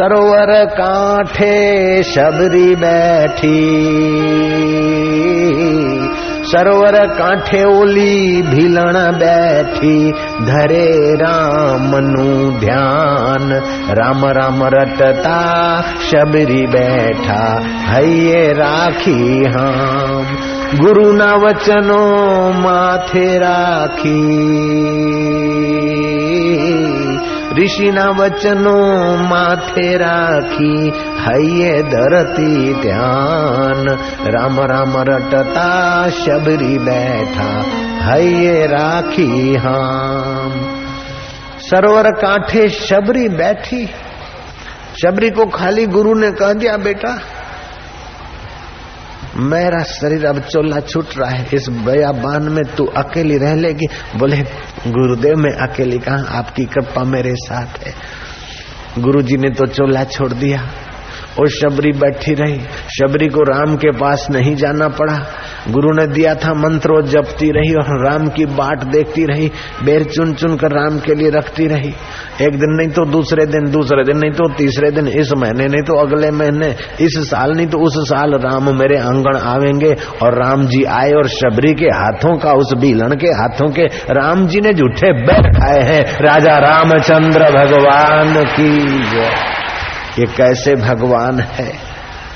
सरोवर 0.00 0.64
कांठे 0.64 2.02
शबरी 2.02 2.76
बैठी। 2.76 3.70
सरोवर 6.42 7.06
कांठे 7.06 7.64
ओली 7.64 8.42
भीलण 8.42 8.92
बैठी। 8.96 10.12
धरे 10.44 11.14
राम 11.14 11.90
नु 11.94 12.50
ध्यान, 12.60 13.52
राम 13.90 14.24
राम 14.24 14.64
रटता 14.64 15.80
शबरी 15.80 16.66
बैठा। 16.66 17.62
हये 17.86 18.52
राखी 18.52 19.44
हम, 19.44 20.26
गुरु 20.80 21.12
ना 21.12 21.34
वचनो 21.34 22.06
माथे 22.52 23.38
राखी। 23.38 24.38
ऋषि 27.52 27.90
ना 27.90 28.04
वचनो 28.10 28.76
माथे 29.16 29.96
राखी, 29.96 30.90
हये 31.20 31.82
धरती 31.82 32.74
ध्यान। 32.74 33.88
राम 34.26 34.60
राम 34.60 34.92
रटता 34.96 36.08
शबरी 36.08 36.78
बैठा, 36.78 37.64
हये 38.04 38.66
राखी 38.66 39.54
हाम। 39.54 40.52
सरोवर 41.58 42.10
कांठे 42.10 42.68
शबरी 42.68 43.28
बैठी, 43.28 43.86
शबरी 45.02 45.30
को 45.30 45.46
खाली 45.46 45.86
गुरु 45.86 46.14
ने 46.14 46.30
कह 46.30 46.52
दिया, 46.52 46.76
बेटा 46.76 47.18
मेरा 49.36 49.82
शरीर 49.82 50.26
अब 50.26 50.38
चोला 50.38 50.80
छूट 50.80 51.06
रहा 51.18 51.30
है। 51.30 51.46
इस 51.54 51.68
बयाबान 51.68 52.42
में 52.42 52.64
तू 52.76 52.84
अकेली 52.84 53.38
रह 53.38 53.54
लेगी। 53.54 53.86
बोले, 54.16 54.36
गुरुदेव, 54.86 55.36
मैं 55.36 55.52
अकेली 55.52 55.98
कहा? 55.98 56.38
आपकी 56.38 56.64
कृपा 56.64 57.04
मेरे 57.04 57.34
साथ 57.34 57.86
है। 57.86 57.94
गुरुजी 58.98 59.36
ने 59.36 59.50
तो 59.50 59.66
चोला 59.66 60.04
छोड़ 60.04 60.32
दिया। 60.32 60.68
और 61.38 61.48
शबरी 61.48 61.92
बैठी 61.92 62.34
रही। 62.34 62.60
शबरी 62.98 63.28
को 63.28 63.42
राम 63.42 63.76
के 63.76 63.90
पास 63.90 64.26
नहीं 64.30 64.54
जाना 64.56 64.88
पड़ा। 64.88 65.18
गुरु 65.68 65.88
ने 65.92 66.06
दिया 66.06 66.34
था 66.34 66.54
मंत्र 66.54 67.02
जपती 67.06 67.50
रही 67.50 67.74
और 67.74 68.04
राम 68.04 68.28
की 68.28 68.46
बाट 68.46 68.84
देखती 68.84 69.24
रही। 69.24 69.50
बेर 69.84 70.04
चुन 70.04 70.32
चुन 70.32 70.56
कर 70.56 70.70
राम 70.70 70.98
के 70.98 71.14
लिए 71.14 71.30
रखती 71.30 71.66
रही। 71.66 71.94
एक 72.42 72.50
दिन 72.50 72.70
नहीं 72.70 72.88
तो 72.88 73.04
दूसरे 73.04 73.46
दिन 73.46 73.70
दूसरे 73.70 74.04
दिन 74.04 74.16
नहीं 74.16 74.30
तो 74.30 74.48
तीसरे 74.48 74.90
दिन, 74.90 75.08
इस 75.08 75.32
महीने 75.36 75.64
नहीं 75.64 75.82
तो 75.82 75.94
अगले 75.94 76.30
महीने, 76.30 76.74
इस 77.00 77.30
साल 77.30 77.52
नहीं 77.52 77.66
तो 77.66 77.78
उस 77.78 78.08
साल 78.08 78.34
राम 78.34 78.78
मेरे 78.78 78.98
आँगन 78.98 79.38
आवेंगे। 79.38 79.94
और 80.22 80.44
राम 80.44 80.66
जी 80.66 80.84
आए 80.84 81.10
और 81.10 81.28
शबरी 81.28 81.74
के 81.74 81.86
हाथों 81.86 82.36
का, 82.38 82.52
उस 82.52 82.72
बीलन 82.78 83.08
के 83.08 83.26
हाथों 83.26 83.68
के 83.68 83.86
राम 84.12 84.46
जी 84.46 84.60
ने 84.60 84.72
झूठे 84.72 85.12
बैठ 85.12 85.54
खाए 85.56 85.82
हैं। 85.82 86.02
राजा 86.20 86.58
रामचंद्र, 86.58 87.40
भगवान 87.42 88.44
की 88.44 88.88
जय। 89.10 89.67
ये 90.18 90.24
कैसे 90.24 90.74
भगवान 90.74 91.40
है। 91.40 91.72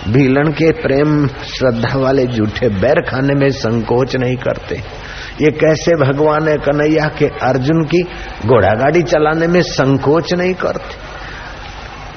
भीलन 0.09 0.45
के 0.45 0.73
प्रेम 0.73 1.27
श्रद्धा 1.27 1.99
वाले 1.99 2.27
झूठे 2.27 2.69
बैर 2.69 3.01
खाने 3.01 3.35
में 3.35 3.51
संकोच 3.51 4.17
नहीं 4.17 4.37
करते। 4.37 4.75
ये 5.41 5.51
कैसे 5.51 5.97
भगवान 5.97 6.49
है 6.49 6.57
कन्हैया 6.57 7.09
के 7.09 7.27
अर्जुन 7.27 7.85
की 7.85 8.03
घोड़ा 8.47 8.75
गाड़ी 8.75 9.03
चलाने 9.03 9.47
में 9.47 9.63
संकोच 9.63 10.35
नहीं 10.35 10.55
करते। 10.55 11.12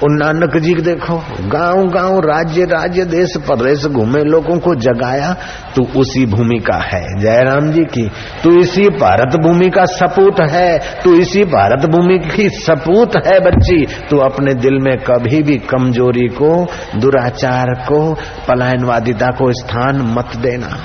उन 0.04 0.14
नानक 0.14 0.58
जी 0.58 0.74
देखो, 0.74 1.18
गाँव 1.42 1.88
गाँव, 1.88 2.20
राज्य 2.20 2.64
राज्य, 2.64 3.06
देश 3.06 3.38
प्रदेश 3.38 3.86
घूमे, 3.86 4.24
लोगों 4.24 4.60
को 4.60 4.76
जगाया, 4.76 5.36
तू 5.76 5.84
उसी 6.00 6.26
भूमि 6.26 6.60
का 6.60 6.78
है। 6.78 7.20
जयराम 7.20 7.72
जी 7.72 7.82
की, 7.82 8.12
तू 8.44 8.60
इसी 8.60 8.90
भारत 8.90 9.36
भूमि 9.36 9.70
का 9.70 9.86
सपूत 9.86 10.36
है, 10.42 10.80
तू 11.04 11.14
इसी 11.14 11.44
भारत 11.44 11.86
भूमि 11.86 12.20
की 12.20 12.50
सपूत 12.50 13.12
है 13.28 13.40
बच्ची। 13.40 13.86
तू 14.10 14.18
अपने 14.18 14.54
दिल 14.54 14.80
में 14.80 14.98
कभी 14.98 15.44
भी 15.44 15.58
कमज़ोरी 15.58 16.28
को, 16.28 16.68
दुराचार 16.96 17.66
को, 17.66 18.14
पलायनवादिता 18.48 19.28
को 19.28 19.52
स्थान 19.52 19.96
मत 19.96 20.38
देना। 20.38 20.78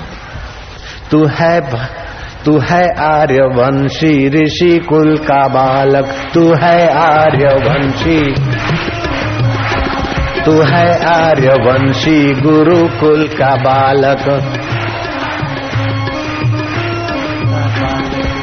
तू 1.11 1.25
है 1.25 1.61
तू 2.45 2.59
है 2.59 2.83
आर्यवंशी, 2.99 4.29
ऋषि 4.29 4.79
कुल 4.79 5.17
का 5.17 5.47
बालक, 5.47 6.05
तू 6.33 6.53
है 6.53 6.93
आर्यवंशी। 6.97 8.33
तू 10.45 10.61
है 10.61 11.05
आर्यवंशी 11.05 12.33
गुरुकुल 12.33 13.27
का 13.27 13.55
बालक। 13.55 14.25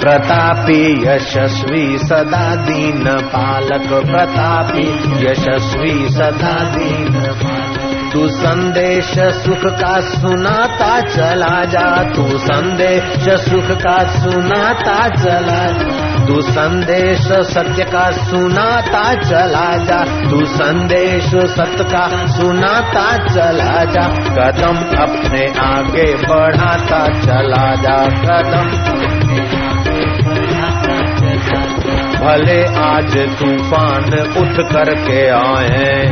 प्रतापी, 0.00 1.08
यशस्वी, 1.08 1.98
सदा 1.98 2.54
दीन 2.54 3.04
पालक। 3.08 4.06
प्रतापी, 4.06 4.88
यशस्वी, 5.26 6.08
सदा 6.08 6.64
दीन 6.64 7.34
तू 8.12 8.28
संदेश 8.28 9.18
सुख 9.18 9.72
का 9.80 10.00
सुनाता 10.00 11.00
चला 11.00 11.64
जा। 11.64 12.02
तू 12.02 12.38
संदेश 12.38 13.28
सुख 13.28 13.78
का 13.78 14.04
सुनाता 14.04 15.08
चला 15.08 15.66
जा। 15.66 16.07
तू 16.28 16.40
संदेश 16.40 17.32
सत्य 17.32 17.84
का 17.84 18.10
सुनाता 18.10 19.14
चला 19.14 19.76
जा। 19.76 20.30
तू 20.30 20.44
संदेश 20.44 21.26
सत्य 21.34 21.84
का 21.84 22.26
सुनाता 22.26 23.16
चला 23.16 23.84
जा। 23.84 24.08
कदम 24.08 24.76
अपने 25.02 25.46
आगे 25.60 26.14
बढ़ाता 26.14 27.06
चला 27.06 27.74
जा। 27.74 28.04
कदम 28.04 28.68
भले 32.24 32.64
आज 32.64 33.16
तूफ़ान 33.38 34.04
उठ 34.38 34.72
करके 34.72 35.28
आए। 35.28 36.08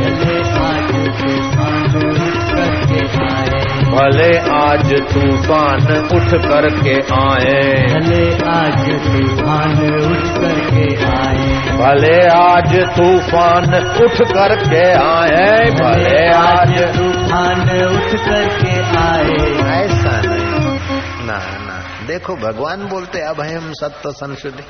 भले 3.97 4.37
आज 4.39 4.93
तूफ़ान 5.13 5.97
उठ 5.97 6.41
करके 6.45 6.93
आए। 7.15 7.83
भले 7.83 8.35
आज 8.49 8.89
तूफ़ान 8.89 9.71
उठ 9.89 10.41
करके 10.41 11.05
आए। 11.05 11.59
भले 11.77 12.27
आज 12.27 12.75
तूफ़ान 12.75 13.63
उठ 14.03 14.27
करके 14.31 14.91
आए। 14.91 15.69
भले 15.69 16.27
आज 16.27 16.97
तूफ़ान 16.97 17.61
उठ 17.61 18.19
करके 18.19 18.97
आए। 18.97 19.35
ऐसा 19.83 20.21
नहीं। 20.21 21.27
ना 21.27 21.37
ना। 21.37 22.07
देखो 22.07 22.35
भगवान 22.35 22.87
बोलते 22.87 23.19
अब 23.19 23.41
हम 23.41 23.73
सत्य 23.73 24.11
संशुद्धि 24.11 24.63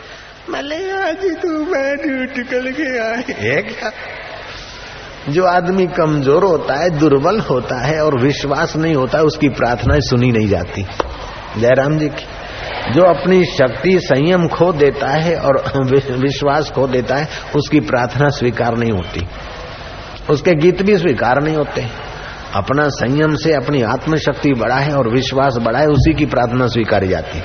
भले 0.53 0.91
आज 0.91 1.17
तूफ़ान 1.17 2.23
उठ 2.23 2.47
करके 2.47 2.99
आए। 2.99 3.23
है 3.39 3.61
क्या? 3.61 3.91
जो 5.29 5.45
आदमी 5.45 5.88
कमज़ोर 5.88 6.43
होता 6.43 6.73
है, 6.73 6.89
दुर्बल 6.89 7.39
होता 7.39 7.85
है 7.85 8.03
और 8.05 8.21
विश्वास 8.21 8.75
नहीं 8.75 8.95
होता 8.95 9.17
है 9.17 9.23
उसकी 9.23 9.49
प्रार्थनाएँ 9.49 9.99
सुनी 10.01 10.31
नहीं 10.31 10.47
जाती। 10.47 10.85
जयराम 11.57 11.97
जी 11.97 12.09
की, 12.09 12.25
जो 12.93 13.03
अपनी 13.03 13.45
शक्ति 13.45 13.99
संयम 13.99 14.47
खो 14.47 14.73
देता 14.73 15.07
है 15.07 15.35
और 15.35 15.63
विश्वास 16.11 16.71
खो 16.71 16.88
देता 16.88 17.15
है, 17.15 17.27
उसकी 17.55 17.79
प्रार्थना 17.79 18.29
स्वीकार 18.29 18.77
नहीं 18.77 18.91
होती। 18.91 19.27
उसके 20.29 20.51
गीत 20.53 20.81
भी 20.81 20.97
स्वीकार 20.97 21.41
नहीं 21.41 21.55
होते। 21.55 21.88
अपना 22.55 22.89
संयम 22.89 23.35
से 23.35 23.53
अपनी 23.53 23.81
आत्मशक्ति 23.81 24.53
बढ़ा 24.53 24.75
है 24.75 24.97
और 24.97 25.09
विश्वास 25.09 25.57
बढ़ा 25.57 25.79
है, 25.79 25.88
उसी 25.88 26.13
की 26.13 26.25
प्रार्थना 26.25 26.67
स्वीकारी 26.67 27.07
जाती। 27.07 27.39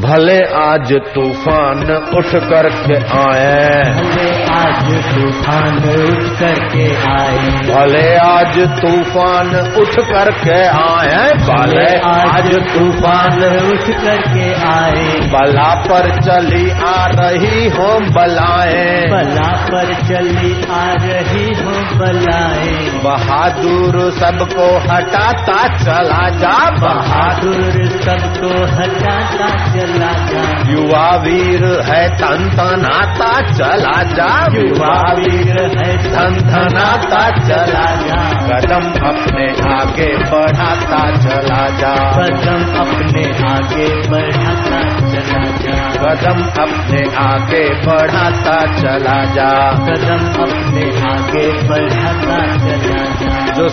भले 0.00 0.42
आज 0.44 0.92
तूफ़ान 0.92 1.96
उठ 2.16 2.26
करके 2.26 2.96
आए। 3.18 4.35
आज 4.56 4.92
तूफ़ान 5.06 5.76
उठ 5.76 6.40
करके 6.40 6.86
आए। 7.12 7.38
भले 7.70 8.16
आज 8.16 8.58
तूफ़ान 8.58 9.74
उठ 9.80 9.94
करके 9.96 10.58
आए 10.66 11.32
भले 11.34 11.86
आज 11.98 12.50
तूफ़ान 12.52 13.44
उठ 13.72 14.04
करके 14.04 14.52
आए। 14.54 15.20
बला 15.20 15.74
पर 15.74 16.20
चली 16.20 16.70
आ 16.70 17.06
रही 17.06 17.68
हो 17.68 18.00
बलाए। 18.00 19.06
बला 19.10 19.52
पर 19.52 19.94
चली 19.94 20.64
आ 20.70 20.86
रही 20.92 21.54
हो 21.54 21.98
बलाए। 21.98 22.74
बहादुर 23.04 24.10
सबको 24.10 24.78
हटाता 24.92 25.68
चला 25.78 26.28
जा 26.28 26.70
बहादुर 26.70 26.96
बहादुर 26.96 27.86
सबको 28.02 28.48
हटाता 28.76 29.48
चला 29.72 30.12
जा। 30.12 30.72
युवा 30.72 31.16
वीर 31.16 31.64
है 31.84 32.08
तन 32.08 32.48
तनाता 32.56 33.40
चला 33.52 34.02
जा। 34.02 34.45
युवा 34.54 35.12
वीर 35.12 35.60
है 35.78 35.96
धनाता 36.40 37.30
चला 37.30 37.86
जा। 38.06 38.20
कदम 38.46 39.06
अपने 39.08 39.46
आगे 39.74 40.16
बढ़ाता 40.16 41.00
चला 41.16 41.68
जा। 41.68 41.94
कदम 41.94 42.62
अपने 42.80 43.24
आगे 43.52 43.88
बढ़ाता 44.10 44.80
चला 44.82 45.42
जा। 45.56 45.76
कदम 46.02 46.42
अपने 46.62 47.02
आगे 47.16 47.64
बढ़ाता 47.86 48.60
चला 48.82 49.24
जा। 49.34 49.50
कदम 49.70 50.42
अपने 50.42 50.86
आगे 51.10 51.68
बढ़ाता 51.68 52.65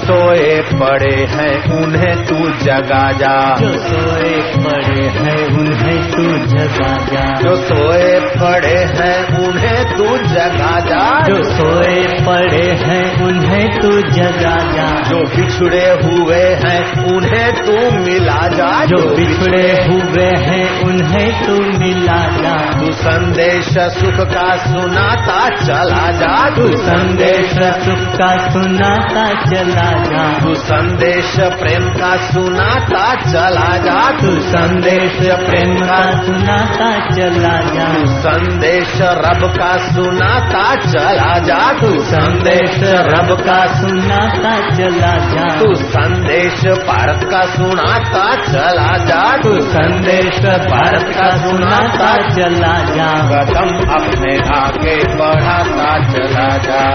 सोए 0.04 0.62
पड़े 0.62 1.16
हैं 1.16 1.84
उन्हें 1.84 2.26
तू 2.26 2.36
जगा 2.36 3.12
जा। 3.12 3.56
जो 3.56 3.78
सोए 3.78 4.42
पड़े 4.58 5.04
हैं 5.08 5.60
उन्हें 5.60 6.12
तू 6.12 6.24
जगा 6.48 6.94
जा। 6.94 7.42
जो 7.42 7.56
सोए 7.56 8.20
पड़े 8.20 8.78
हैं 8.96 9.48
उन्हें 9.48 9.98
तू 9.98 10.18
जगा 10.18 10.80
जा। 10.80 11.22
जो 11.22 11.44
सोए 11.44 12.04
पड़े 12.26 12.72
हैं 12.72 13.24
उन्हें 13.24 13.80
तू 13.80 14.02
जगा 14.02 14.58
जा। 14.72 15.02
जो 15.10 15.18
बिछड़े 15.18 15.86
हुए 15.90 16.44
हैं 16.64 17.14
उन्हें 17.14 17.54
तू 17.54 17.98
मिला 17.98 18.48
जा। 18.48 18.86
जो 18.86 19.16
बिछड़े 19.16 19.72
हुए 19.88 20.26
हैं 20.26 20.82
उन्हें 20.82 21.46
तू 21.46 21.80
मिला 21.80 22.22
जा। 22.38 22.80
तू 22.80 22.92
संदेश 22.92 23.78
सुख 23.78 24.28
का 24.28 24.56
सुनाता 24.56 25.50
चला 25.50 26.12
जा। 26.12 26.50
तू 26.50 26.68
संदेश 26.78 27.52
सुख 27.54 28.16
का 28.16 28.50
सुनाता 28.50 29.26
चला 29.44 29.93
जा 29.94 30.40
तू 30.40 30.56
संदेश 30.56 31.36
प्रेम 31.40 31.90
का 31.90 32.16
सुनाता 32.18 33.16
चला 33.16 33.78
जा। 33.78 34.12
तू 34.12 34.40
संदेश 34.40 35.18
प्रेम 35.22 35.75
का 35.75 36.12
सुनाता 36.24 37.10
चला 37.16 37.62
जा। 37.62 37.94
तू 37.94 38.06
संदेश 38.06 39.01
रब 39.01 39.54
का 39.60 39.78
सुनाता 39.78 40.75
चला 40.75 41.40
जा। 41.40 41.74
तू 41.74 42.00
संदेश 42.00 42.80
रब 42.84 43.38
का 43.45 43.66
सुनाता 43.66 44.78
चला 44.78 45.18
जा। 45.18 45.60
तू 45.60 45.74
संदेश 45.74 46.66
भारत 46.66 47.24
का 47.31 47.42
सुनाता 47.42 48.36
चला 48.36 48.98
जा। 48.98 49.38
तू 49.38 49.60
संदेश 49.62 50.39
भारत 50.46 51.16
का 51.16 51.30
सुनाता 51.30 52.18
चला 52.18 52.78
जा। 52.96 53.12
कदम 53.13 53.94
अपने 53.94 54.60
आगे 54.60 55.16
बढ़ाता 55.16 55.98
चला 56.12 56.43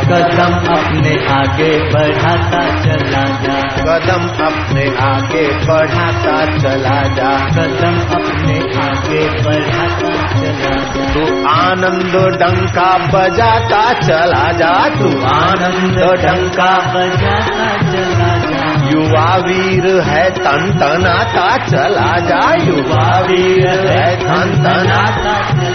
कदम 0.08 0.75
अपने 0.75 1.14
आगे 1.32 1.93
बढ़ाता 1.93 2.62
चला 2.82 3.25
जा। 3.25 3.58
कदम 3.60 4.46
अपने 4.46 4.84
आगे 4.96 5.66
बढ़ाता 5.66 6.58
चला 6.58 7.02
जा। 7.02 7.32
कदम 7.49 8.00
अपने 8.14 8.58
आगे 8.87 9.43
बढ़ाता 9.43 10.08
चला 10.08 10.93
जा। 10.93 11.12
तू 11.14 11.50
आनंद 11.50 12.37
डंका 12.40 12.90
बजाता 13.14 13.93
चला 13.93 14.52
जा। 14.52 14.88
तू 14.88 15.08
आनंद 15.26 15.99
डंका 15.99 16.78
बजाता 16.94 17.93
चला 17.93 18.37
जा। 18.38 18.69
युवा 18.93 19.37
वीर 19.37 20.02
है 20.02 20.31
तन 20.31 20.78
तनाता 20.81 21.56
चला 21.56 22.19
जा। 22.19 22.64
युवा 22.64 23.20
वीर 23.20 23.69
है 23.69 24.16
तन 24.16 24.64
तनाता 24.64 25.67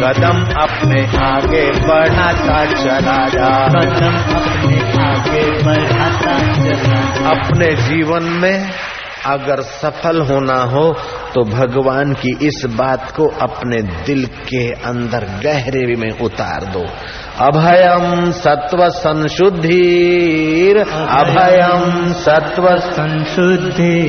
कदम 0.00 0.42
अपने 0.62 1.00
आगे 1.18 1.64
बढ़ाता 1.86 2.58
चला 2.72 3.16
जा। 3.28 3.48
कदम 3.68 4.18
अपने 4.34 4.78
आगे 5.04 5.46
बढ़ाता 5.62 6.36
चला 6.54 7.00
अपने 7.30 7.70
जीवन 7.82 8.24
में 8.42 8.70
अगर 9.26 9.60
सफल 9.62 10.20
होना 10.20 10.58
हो 10.72 10.84
तो 11.34 11.44
भगवान 11.46 12.12
की 12.14 12.36
इस 12.46 12.62
बात 12.74 13.10
को 13.16 13.26
अपने 13.40 13.80
दिल 14.06 14.24
के 14.48 14.64
अंदर 14.84 15.24
गहरे 15.42 15.84
में 15.96 16.10
उतार 16.20 16.64
दो। 16.66 16.84
अभयम 17.46 18.30
सत्व 18.30 18.88
संशुद्धि 18.88 19.82
अभयम 21.18 22.12
सत्व 22.12 22.76
संशुद्धि 22.76 24.00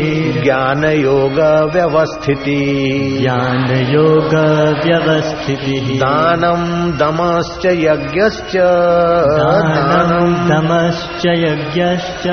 ज्ञान 0.44 0.86
योग 0.86 1.40
व्यवस्थिति 1.74 2.56
ज्ञान 3.22 3.94
योग 3.94 4.34
व्यवस्थिति 4.86 6.00
दानम 6.04 6.92
दमश्च 6.98 7.66
यज्ञश्च 7.66 8.56
दानम 9.36 10.50
दमश्च 10.50 11.26
यज्ञश्च 11.26 12.28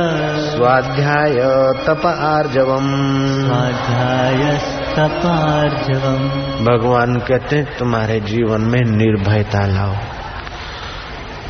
स्वाध्याय 0.48 1.34
तप 1.86 2.06
आर्जवम 2.06 2.86
स्वाध्यायस्तपार्जवम् 3.44 6.28
भगवान 6.66 7.18
कहते 7.18 7.64
तुम्हारे 7.78 8.20
जीवन 8.20 8.60
में 8.60 8.96
निर्भयता 8.96 9.66
लाओ। 9.66 10.15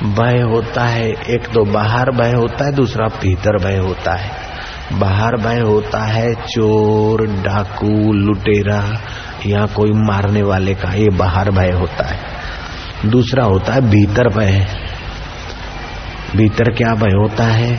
भय 0.03 0.41
होता 0.41 0.85
है, 0.85 1.11
एक 1.11 1.49
तो 1.55 1.65
बाहर 1.65 2.11
भय 2.11 2.33
होता 2.33 2.65
है, 2.65 2.73
दूसरा 2.73 3.07
भीतर 3.07 3.65
भय 3.65 3.77
होता 3.77 4.17
है। 4.17 4.31
बाहर 4.93 5.37
भय 5.37 5.61
होता 5.61 6.05
है, 6.05 6.35
चोर, 6.35 7.27
डाकू, 7.27 8.13
लुटेरा, 8.13 9.01
या 9.47 9.67
कोई 9.67 9.91
मारने 9.93 10.43
वाले 10.43 10.75
का, 10.75 10.93
ये 10.95 11.09
बाहर 11.09 11.51
भय 11.51 11.71
होता 11.71 12.07
है। 12.07 12.19
दूसरा 13.11 13.45
होता 13.45 13.73
है 13.73 13.81
भीतर 13.81 14.29
भय। 14.29 14.67
भीतर 16.37 16.65
क्या 16.65 16.95
भय 16.95 17.17
होता 17.17 17.45
है? 17.45 17.73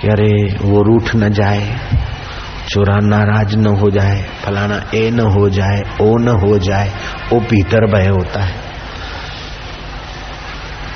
कि 0.00 0.08
अरे, 0.08 0.56
वो 0.62 0.82
रूठ 0.82 1.16
न 1.16 1.28
जाए, 1.28 1.76
चोरा 2.68 2.96
नाराज़ 2.96 3.56
न 3.56 3.66
हो 3.66 3.90
जाए, 3.90 4.22
फलाना 4.44 4.82
ए 4.94 5.10
न 5.10 5.20
हो 5.20 5.48
जाए, 5.48 5.82
ओ 6.00 6.16
न 6.16 6.28
हो 6.28 6.58
जाए, 6.58 6.88
वो 7.32 7.40
भीतर 7.40 7.86
भय 7.86 8.08
होता 8.08 8.42
है। 8.42 8.67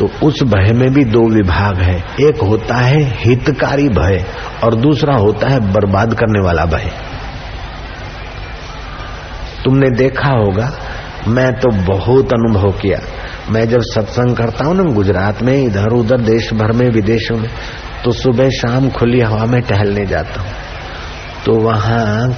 तो 0.02 0.08
उस 0.22 0.42
भय 0.42 0.72
में 0.72 0.88
भी 0.92 1.04
दो 1.04 1.20
विभाग 1.28 1.76
है। 1.78 1.96
एक 2.20 2.40
होता 2.42 2.76
है 2.76 3.02
हितकारी 3.18 3.88
भय 3.88 4.24
और 4.64 4.74
दूसरा 4.74 5.14
होता 5.14 5.48
है 5.48 5.58
बर्बाद 5.72 6.14
करने 6.14 6.40
वाला 6.40 6.64
भय। 6.64 6.90
तुमने 9.64 9.90
देखा 9.90 10.28
होगा, 10.28 10.70
मैं 11.28 11.52
तो 11.52 11.70
बहुत 11.84 12.32
अनुभव 12.32 12.70
किया। 12.72 12.98
मैं 13.50 13.68
जब 13.68 13.80
सत्संग 13.84 14.36
करता 14.36 14.64
हूँ 14.64 14.74
ना 14.74 14.82
गुजरात 14.92 15.42
में 15.42 15.54
इधर 15.54 15.92
उधर 15.92 16.20
देश 16.20 16.52
भर 16.54 16.72
में, 16.72 16.88
विदेशों 16.90 17.36
में 17.36 17.50
तो 18.04 18.12
सुबह 18.12 18.48
शाम 18.50 18.90
खुली 18.90 19.20
हवा 19.20 19.44
में 19.46 19.60
टहलने 19.62 20.06
जाता 20.06 20.40
हूँ। 20.40 20.52
तो 21.46 21.54
वहाँ 21.60 22.32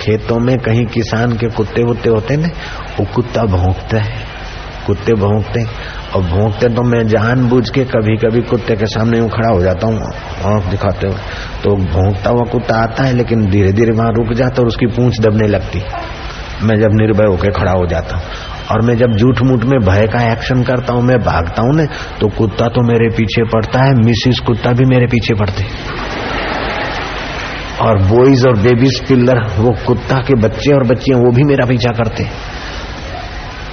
खेतों 0.00 0.38
में 0.38 0.56
कहीं 0.58 0.86
किसान 0.86 1.36
के 1.36 1.48
कुत्ते 1.48 1.82
वुत्ते 1.82 2.10
होते 2.10 2.36
ना, 2.36 2.48
वो 2.98 3.06
कुत्ता 3.14 3.42
भौंकता 3.42 4.00
है, 4.00 4.26
कुत्ते 4.86 5.14
भौंकते 5.14 5.66
और 6.14 6.22
भोंकते 6.22 6.68
तो 6.74 6.82
मैं 6.84 7.02
जानबूझ 7.08 7.68
के 7.70 7.84
कभी 7.86 8.16
कभी 8.16 8.40
कुत्ते 8.48 8.74
के 8.76 8.86
सामने 8.86 9.18
यूँ 9.18 9.28
खड़ा 9.28 9.48
हो 9.48 9.60
जाता 9.62 9.86
हूँ, 9.86 10.10
आँख 10.46 10.70
दिखाते 10.70 11.06
हुए। 11.06 11.16
तो 11.62 11.74
भोंकता 11.86 12.30
हुआ 12.30 12.44
कुत्ता 12.52 12.76
आता 12.82 13.04
है, 13.04 13.12
लेकिन 13.12 13.44
धीरे 13.50 13.72
धीरे 13.72 13.92
वहाँ 13.92 14.12
रुक 14.12 14.32
जाता 14.32 14.62
और 14.62 14.68
उसकी 14.68 14.86
पूंछ 14.88 15.20
दबने 15.20 15.48
लगती। 15.48 15.82
मैं 16.62 16.76
जब 16.80 16.94
निर्भय 16.94 17.30
होकर 17.30 17.50
खड़ा 17.52 17.72
हो 17.72 17.86
जाता 17.86 18.16
हूँ 18.16 18.24
और 18.72 18.82
मैं 18.82 18.96
जब 18.96 19.16
झूठ 19.16 19.42
मूठ 19.42 19.64
में 19.64 19.78
भय 19.80 20.06
का 20.12 20.22
एक्शन 20.32 20.62
करता 20.62 20.92
हूँ, 20.92 21.02
मैं 21.02 21.18
भागता 21.22 21.62
हूँ 21.62 21.74
ना 21.74 21.84
तो 22.20 22.28
कुत्ता 22.38 22.68
तो 22.68 22.86
मेरे 22.88 23.08
पीछे 23.16 23.44
पड़ता 23.50 23.84
है 23.84 23.94
मिसिस 24.04 24.40
कुत्ता 24.46 24.72
भी 24.72 24.84
मेरे 24.86 25.06
पीछे 25.06 25.34
पड़ते 25.34 25.64
और 27.84 28.02
बॉयज़ 28.08 28.46
और 28.48 28.58
बेबीज 28.60 29.00
पिल्लर 29.08 29.40
वो 29.58 29.72
कुत्ता 29.86 30.18
के 30.20 30.34
बच्चे 30.40 30.72
और 30.72 30.86
बच्चियाँ, 30.86 31.18
वो 31.20 31.30
भी 31.32 31.44
मेरा 31.44 31.66
पीछा 31.66 31.92
करते 31.92 32.28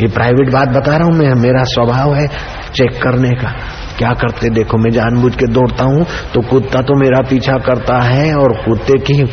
ये 0.02 0.08
प्राइवेट 0.08 0.50
बात 0.50 0.68
बता 0.70 0.96
रहा 0.98 1.08
हूँ 1.08 1.14
मैं, 1.14 1.34
मेरा 1.34 1.64
स्वभाव 1.64 2.16
है 2.16 2.28
चेक 2.74 3.02
करने 3.04 3.30
का। 3.30 3.52
क्या 3.98 4.10
करते, 4.10 4.50
देखो, 4.50 4.78
मैं 4.78 4.92
जानबूझ 4.92 5.36
के 5.36 5.48
दौड़ता 5.48 5.84
हूँ 5.84 6.06
तो 6.34 6.42
कुत्ता 6.42 6.82
तो 6.82 6.96
मेरा 6.96 7.22
पीछा 7.30 7.54
करता 7.54 8.02
है 8.02 8.36
और 8.36 8.54
कुत्ते 8.54 9.00
की 9.00 9.24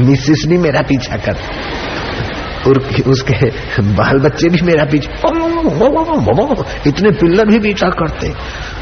मिसिस 0.06 0.46
भी 0.48 0.58
मेरा 0.58 0.80
पीछा 0.80 1.16
करता 1.16 1.42
उसके 3.10 3.50
बाल 3.92 4.18
बच्चे 4.18 4.48
भी 4.48 4.60
मेरा 4.62 4.84
पीछे 4.84 5.08
इतने 6.86 7.10
पिल्लर 7.12 7.50
भी 7.50 7.58
पीछा 7.58 7.88
करते 7.92 8.32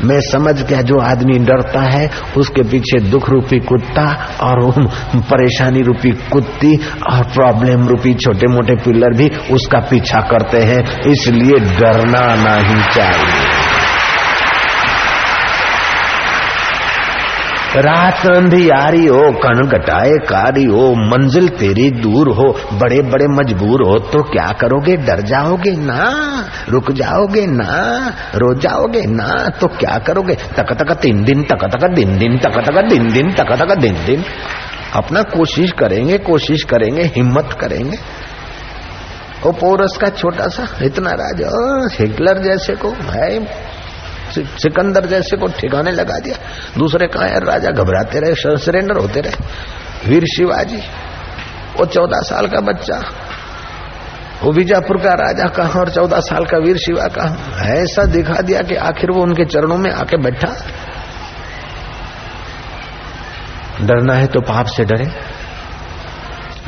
मैं 0.04 0.21
समझ 0.23 0.54
गया 0.62 0.80
जो 0.83 1.00
आदमी 1.02 1.38
डरता 1.47 1.80
है 1.88 2.09
उसके 2.37 2.62
पीछे 2.62 3.00
दुख 3.11 3.28
रूपी 3.30 3.59
कुत्ता 3.66 4.06
और 4.42 4.62
परेशानी 5.30 5.83
रूपी 5.83 6.11
कुत्ती 6.30 6.76
और 7.11 7.23
प्रॉब्लम 7.35 7.88
रूपी 7.88 8.14
छोटे 8.16 8.52
मोटे 8.54 8.76
पिल्लर 8.85 9.16
भी 9.16 9.28
उसका 9.54 9.80
पीछा 9.90 10.21
करते 10.28 10.62
हैं 10.62 10.80
इसलिए 11.11 11.61
डरना 11.76 12.26
नहीं 12.37 12.83
चाहिए 12.90 13.55
रात 17.76 18.26
अंधियारी 18.26 19.06
हो, 19.06 19.33
कण 19.33 19.66
घटाए 19.66 20.11
कारी 20.11 20.64
हो, 20.64 20.95
मंजिल 20.95 21.49
तेरी 21.49 21.90
दूर 21.90 22.28
हो 22.28 22.76
बड़े 22.78 23.02
बड़े 23.02 23.26
मजबूर 23.26 23.83
हो 23.83 23.99
तो 23.99 24.23
क्या 24.23 24.52
करोगे? 24.52 24.97
डर 24.97 25.21
जाओगे? 25.21 25.71
ना। 25.71 26.12
रुक 26.68 26.92
जाओगे? 26.92 27.47
ना। 27.47 28.09
रो 28.35 28.54
जाओगे? 28.54 29.02
ना। 29.06 29.49
तो 29.49 29.66
क्या 29.66 29.99
करोगे? 29.99 30.35
तक 30.35 30.73
तक 30.73 30.92
तीन 30.92 31.25
दिन 31.25 31.42
तक 31.42 31.64
तक 31.64 31.88
दिन 31.88 32.18
दिन 32.18 32.38
तक 32.38 32.61
तक 32.66 32.88
दिन 32.88 33.12
दिन 33.12 33.33
तक 33.33 33.52
तक 33.52 33.78
दिन 33.78 33.95
दिन। 34.06 34.25
अपना 34.95 35.23
कोशिश 35.23 35.71
करेंगे 35.71 36.18
कोशिश 36.18 36.62
करेंगे, 36.62 37.02
हिम्मत 37.02 37.56
करेंगे। 37.61 37.97
वो 39.42 39.52
पोरस 39.52 39.99
का 40.00 40.09
छोटा 40.09 40.49
सा, 40.49 40.68
इतना 40.83 41.11
राजा 41.11 41.88
हिटलर 41.92 42.38
जैसे 42.38 42.75
को, 42.75 42.88
है। 42.88 43.47
सिकंदर 44.45 45.07
जैसे 45.07 45.37
को 45.37 45.47
ठिकाने 45.47 45.90
लगा 45.90 46.19
दिया। 46.19 46.37
दूसरे 46.78 47.07
कहा, 47.07 47.26
यार, 47.26 47.45
राजा 47.45 47.71
घबराते 47.71 48.19
रहे 48.19 48.57
सरेंडर 48.59 48.97
होते 48.97 49.21
रहे। 49.21 49.33
वीर 50.11 50.25
शिवाजी, 50.25 50.78
वो 51.78 51.87
चौदह 51.87 52.19
साल 52.19 52.47
का 52.47 52.61
बच्चा। 52.61 53.02
वो 54.43 54.52
बीजापुर 54.52 54.97
का 54.97 55.14
राजा 55.14 55.45
कहा 55.45 55.81
और 55.81 55.88
चौदह 55.88 56.21
साल 56.21 56.45
का 56.45 56.59
वीर 56.59 56.76
शिवा 56.76 57.05
कहा? 57.05 57.62
ऐसा 57.64 58.05
दिखा 58.05 58.40
दिया 58.40 58.62
कि 58.62 58.75
आखिर 58.75 59.11
वो 59.11 59.23
उनके 59.23 59.45
चरणों 59.45 59.78
में 59.78 59.90
आके 59.90 60.16
बैठा। 60.16 60.57
डरना 63.81 64.14
है 64.14 64.26
तो 64.26 64.40
पाप 64.40 64.66
से 64.66 64.85
डरे। 64.85 65.36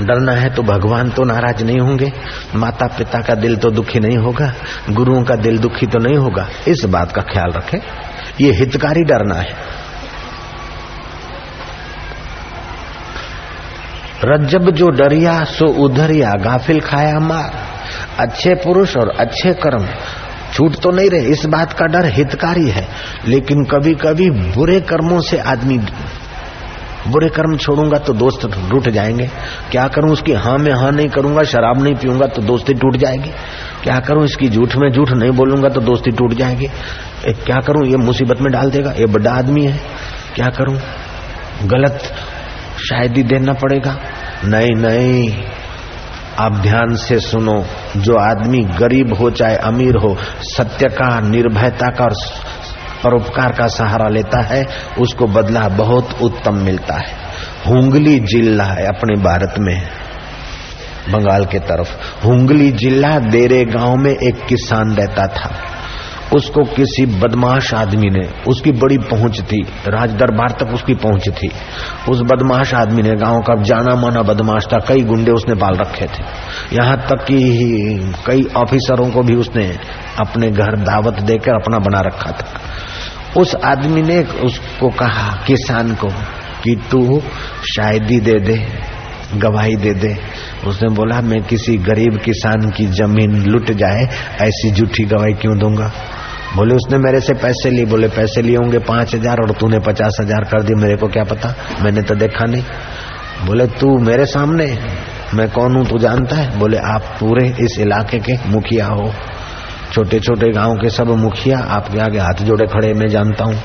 डरना 0.01 0.33
है 0.33 0.49
तो 0.55 0.63
भगवान 0.63 1.11
तो 1.11 1.25
नाराज़ 1.25 1.63
नहीं 1.65 1.79
होंगे। 1.79 2.13
माता 2.55 2.87
पिता 2.89 3.21
का 3.21 3.35
दिल 3.37 3.57
तो 3.57 3.71
दुखी 3.71 4.01
नहीं 4.01 4.19
होगा, 4.19 4.53
गुरुओं 4.91 5.23
का 5.23 5.37
दिल 5.37 5.59
दुखी 5.59 5.87
तो 5.87 5.99
नहीं 5.99 6.17
होगा। 6.17 6.47
इस 6.69 6.85
बात 6.87 7.13
का 7.13 7.23
ख्याल 7.25 7.53
रखें, 7.53 7.79
ये 8.41 8.53
हितकारी 8.55 9.03
डरना 9.05 9.35
है। 9.35 9.57
रज्जब 14.25 14.71
जो 14.73 14.89
डरिया, 14.93 15.43
सो 15.47 15.67
उधरिया 15.85 16.31
गाफिल 16.41 16.81
खाया 16.81 17.19
मार। 17.21 17.67
अच्छे 18.19 18.55
पुरुष 18.57 18.97
और 18.97 19.09
अच्छे 19.19 19.53
कर्म, 19.57 19.87
छूट 20.55 20.77
तो 20.83 20.91
नहीं 20.91 21.11
रहे। 21.11 21.27
इस 21.29 21.45
बात 21.47 21.73
का 21.73 21.87
डर 21.89 22.07
हितकारी 22.09 22.69
है, 22.69 22.87
लेकिन 23.27 23.65
कभी 23.65 23.95
कभी 23.97 24.31
बुरे 24.31 24.81
कर्मों 24.83 25.21
से 25.21 25.39
आदमी 25.47 25.79
बुरे 27.07 27.29
कर्म 27.29 27.57
छोड़ूँगा 27.57 27.99
तो 27.99 28.13
दोस्त 28.13 28.47
टूट 28.71 28.89
जाएँगे। 28.89 29.27
क्या 29.71 29.87
करूँ 29.89 30.11
उसकी 30.13 30.33
हाँ 30.35 30.57
में 30.59 30.73
हाँ 30.73 30.91
नहीं 30.93 31.09
करूँगा, 31.09 31.43
शराब 31.43 31.83
नहीं 31.83 31.95
पीऊँगा 31.95 32.27
तो 32.27 32.43
दोस्ती 32.43 32.75
टूट 32.75 32.97
जाएगी। 32.97 33.31
क्या 33.83 33.99
करूँ 33.99 34.25
इसकी 34.25 34.49
झूठ 34.49 34.77
में 34.77 34.91
झूठ 34.91 35.11
नहीं 35.11 35.31
बोलूँगा 35.31 35.69
तो 35.69 35.81
दोस्ती 35.81 36.11
टूट 36.11 36.35
जाएगी। 36.35 36.67
क्या 37.47 37.61
करूँ 37.61 37.87
ये 37.87 37.97
मुसीबत 37.97 38.41
में 38.41 38.53
डाल 38.53 38.71
देगा? 38.71 38.93
ये 38.93 39.07
बड़ा 39.07 39.33
आदमी 39.33 39.67
है। 39.67 39.79
क्या 40.35 40.47
करूँ? 40.47 40.79
गलत 41.65 42.13
शायद 42.81 43.17
ही 43.17 43.23
देना 43.23 43.53
पड़ेगा। 43.53 43.97
नहीं 44.45 44.75
नहीं। 44.77 45.43
आप 46.39 46.53
ध्यान 46.53 46.95
से 46.95 47.19
सुनो। 47.21 47.65
जो 47.97 48.17
आदमी 48.19 48.61
गरीब 48.79 49.15
हो 49.15 49.31
चाहे 49.31 49.57
अमीर 49.57 49.97
हो, 49.97 50.17
सत्य 50.49 50.89
का, 50.89 51.09
निर्भयता 51.21 51.87
का 51.91 52.05
और 52.05 52.15
परोपकार 53.05 53.53
का 53.53 53.67
सहारा 53.67 54.09
लेता 54.09 54.43
है, 54.43 54.67
उसको 54.99 55.27
बदला 55.27 55.69
बहुत 55.69 56.23
उत्तम 56.23 56.55
मिलता 56.55 56.95
है। 56.95 57.15
हुंगली 57.67 58.21
जिला 58.21 58.65
है 58.65 58.87
अपने 58.87 59.23
भारत 59.23 59.55
में, 59.59 59.83
बंगाल 61.11 61.45
के 61.45 61.59
तरफ़। 61.59 62.25
हुंगली 62.25 62.71
जिला 62.71 63.19
देरे 63.19 63.65
गाँव 63.65 63.97
में 63.97 64.11
एक 64.11 64.47
किसान 64.47 64.95
रहता 64.95 65.27
था। 65.27 65.57
उसको 66.35 66.65
किसी 66.65 67.07
बदमाश 67.07 67.75
आदमी 67.75 68.11
ने, 68.11 68.29
उसकी 68.49 68.73
बड़ी 68.73 68.99
पहुँच 68.99 69.41
थी 69.41 69.63
राज 69.87 70.11
दरबार 70.11 70.51
तक 70.51 70.75
उसकी 70.75 70.95
पहुँच 70.95 71.29
थी। 71.29 71.51
उस 72.09 72.21
बदमाश 72.21 72.75
आदमी 72.75 73.03
ने 73.03 73.17
गाँव 73.17 73.41
का 73.41 73.63
जाना 73.63 73.95
माना 73.95 74.23
बदमाश 74.23 74.67
था, 74.67 74.79
कई 74.79 75.03
गुंडे 75.03 75.31
उसने 75.31 75.55
पाल 75.55 75.75
रखे 75.75 76.07
थे। 76.07 76.25
यहाँ 76.77 76.97
तक 76.97 77.25
कि 77.25 77.39
कई 78.27 78.49
ऑफिसरों 78.57 79.11
को 79.11 79.23
भी 79.23 79.35
उसने 79.35 79.79
अपने 80.19 80.51
घर 80.51 80.77
दावत 80.77 81.15
देकर 81.15 81.53
अपना 81.55 81.79
बना 81.79 82.01
रखा 82.01 82.31
था। 82.31 82.47
उस 83.41 83.55
आदमी 83.55 84.03
ने 84.03 84.23
उसको 84.23 84.89
कहा, 84.89 85.45
किसान 85.47 85.95
को, 85.95 86.09
कि 86.65 86.77
तू 86.91 87.21
शायदी 87.77 88.21
दे 88.21 88.41
दे, 88.41 88.67
गवाही 89.35 89.77
दे 89.77 89.95
दे। 89.95 90.17
उसने 90.67 90.89
बोला, 90.89 91.21
मैं 91.21 91.43
किसी 91.43 91.77
गरीब 91.77 92.21
किसान 92.25 92.71
की 92.71 92.87
ज़मीन 92.87 93.43
लुट 93.43 93.71
जाए, 93.71 94.09
ऐसी 94.41 94.71
झूठी 94.71 95.05
गवाही 95.05 95.33
क्यों 95.33 95.59
दूँगा? 95.59 95.93
बोले, 96.57 96.75
उसने 96.75 96.99
मेरे 96.99 97.21
से 97.21 97.35
पैसे 97.35 97.71
लिए। 97.71 97.85
बोले, 97.85 98.09
पैसे 98.09 98.43
लिए 98.43 98.57
होंगे 98.57 98.79
पाँच 98.79 99.15
हज़ार 99.15 99.41
और 99.41 99.51
तूने 99.51 99.79
पचास 99.79 100.17
हज़ार 100.21 100.45
कर 100.45 100.63
दिए, 100.63 100.77
मेरे 100.77 100.97
को 100.97 101.09
क्या 101.09 101.25
पता? 101.25 101.55
मैंने 101.83 102.03
तो 102.03 102.15
देखा 102.15 102.45
नहीं। 102.45 102.63
बोले, 103.47 103.67
तू 103.67 103.99
मेरे 103.99 104.27
सामने 104.27 104.79
मैं 105.35 105.49
कौन 105.51 105.77
हूँ? 105.77 105.85
तू 105.87 105.99
जानता 105.99 106.37
है? 106.37 106.59
बोले, 106.59 106.79
आप 106.79 107.03
पूरे 107.21 107.47
इस 107.61 107.79
इलाके 107.81 108.19
के 108.19 108.37
मुखिया 108.47 108.87
हो। 108.87 109.13
छोटे 109.93 110.21
छोटे 110.21 110.51
गाँव 110.53 110.75
के 110.75 110.89
सब 110.89 111.09
मुखिया, 111.09 111.59
आपके 111.59 111.99
आगे 111.99 112.19
हाथ 112.19 112.43
जोड़े 112.43 112.67
खड़े, 112.67 112.95
मैं 112.95 113.09
जानता 113.09 113.45
हूँ। 113.45 113.57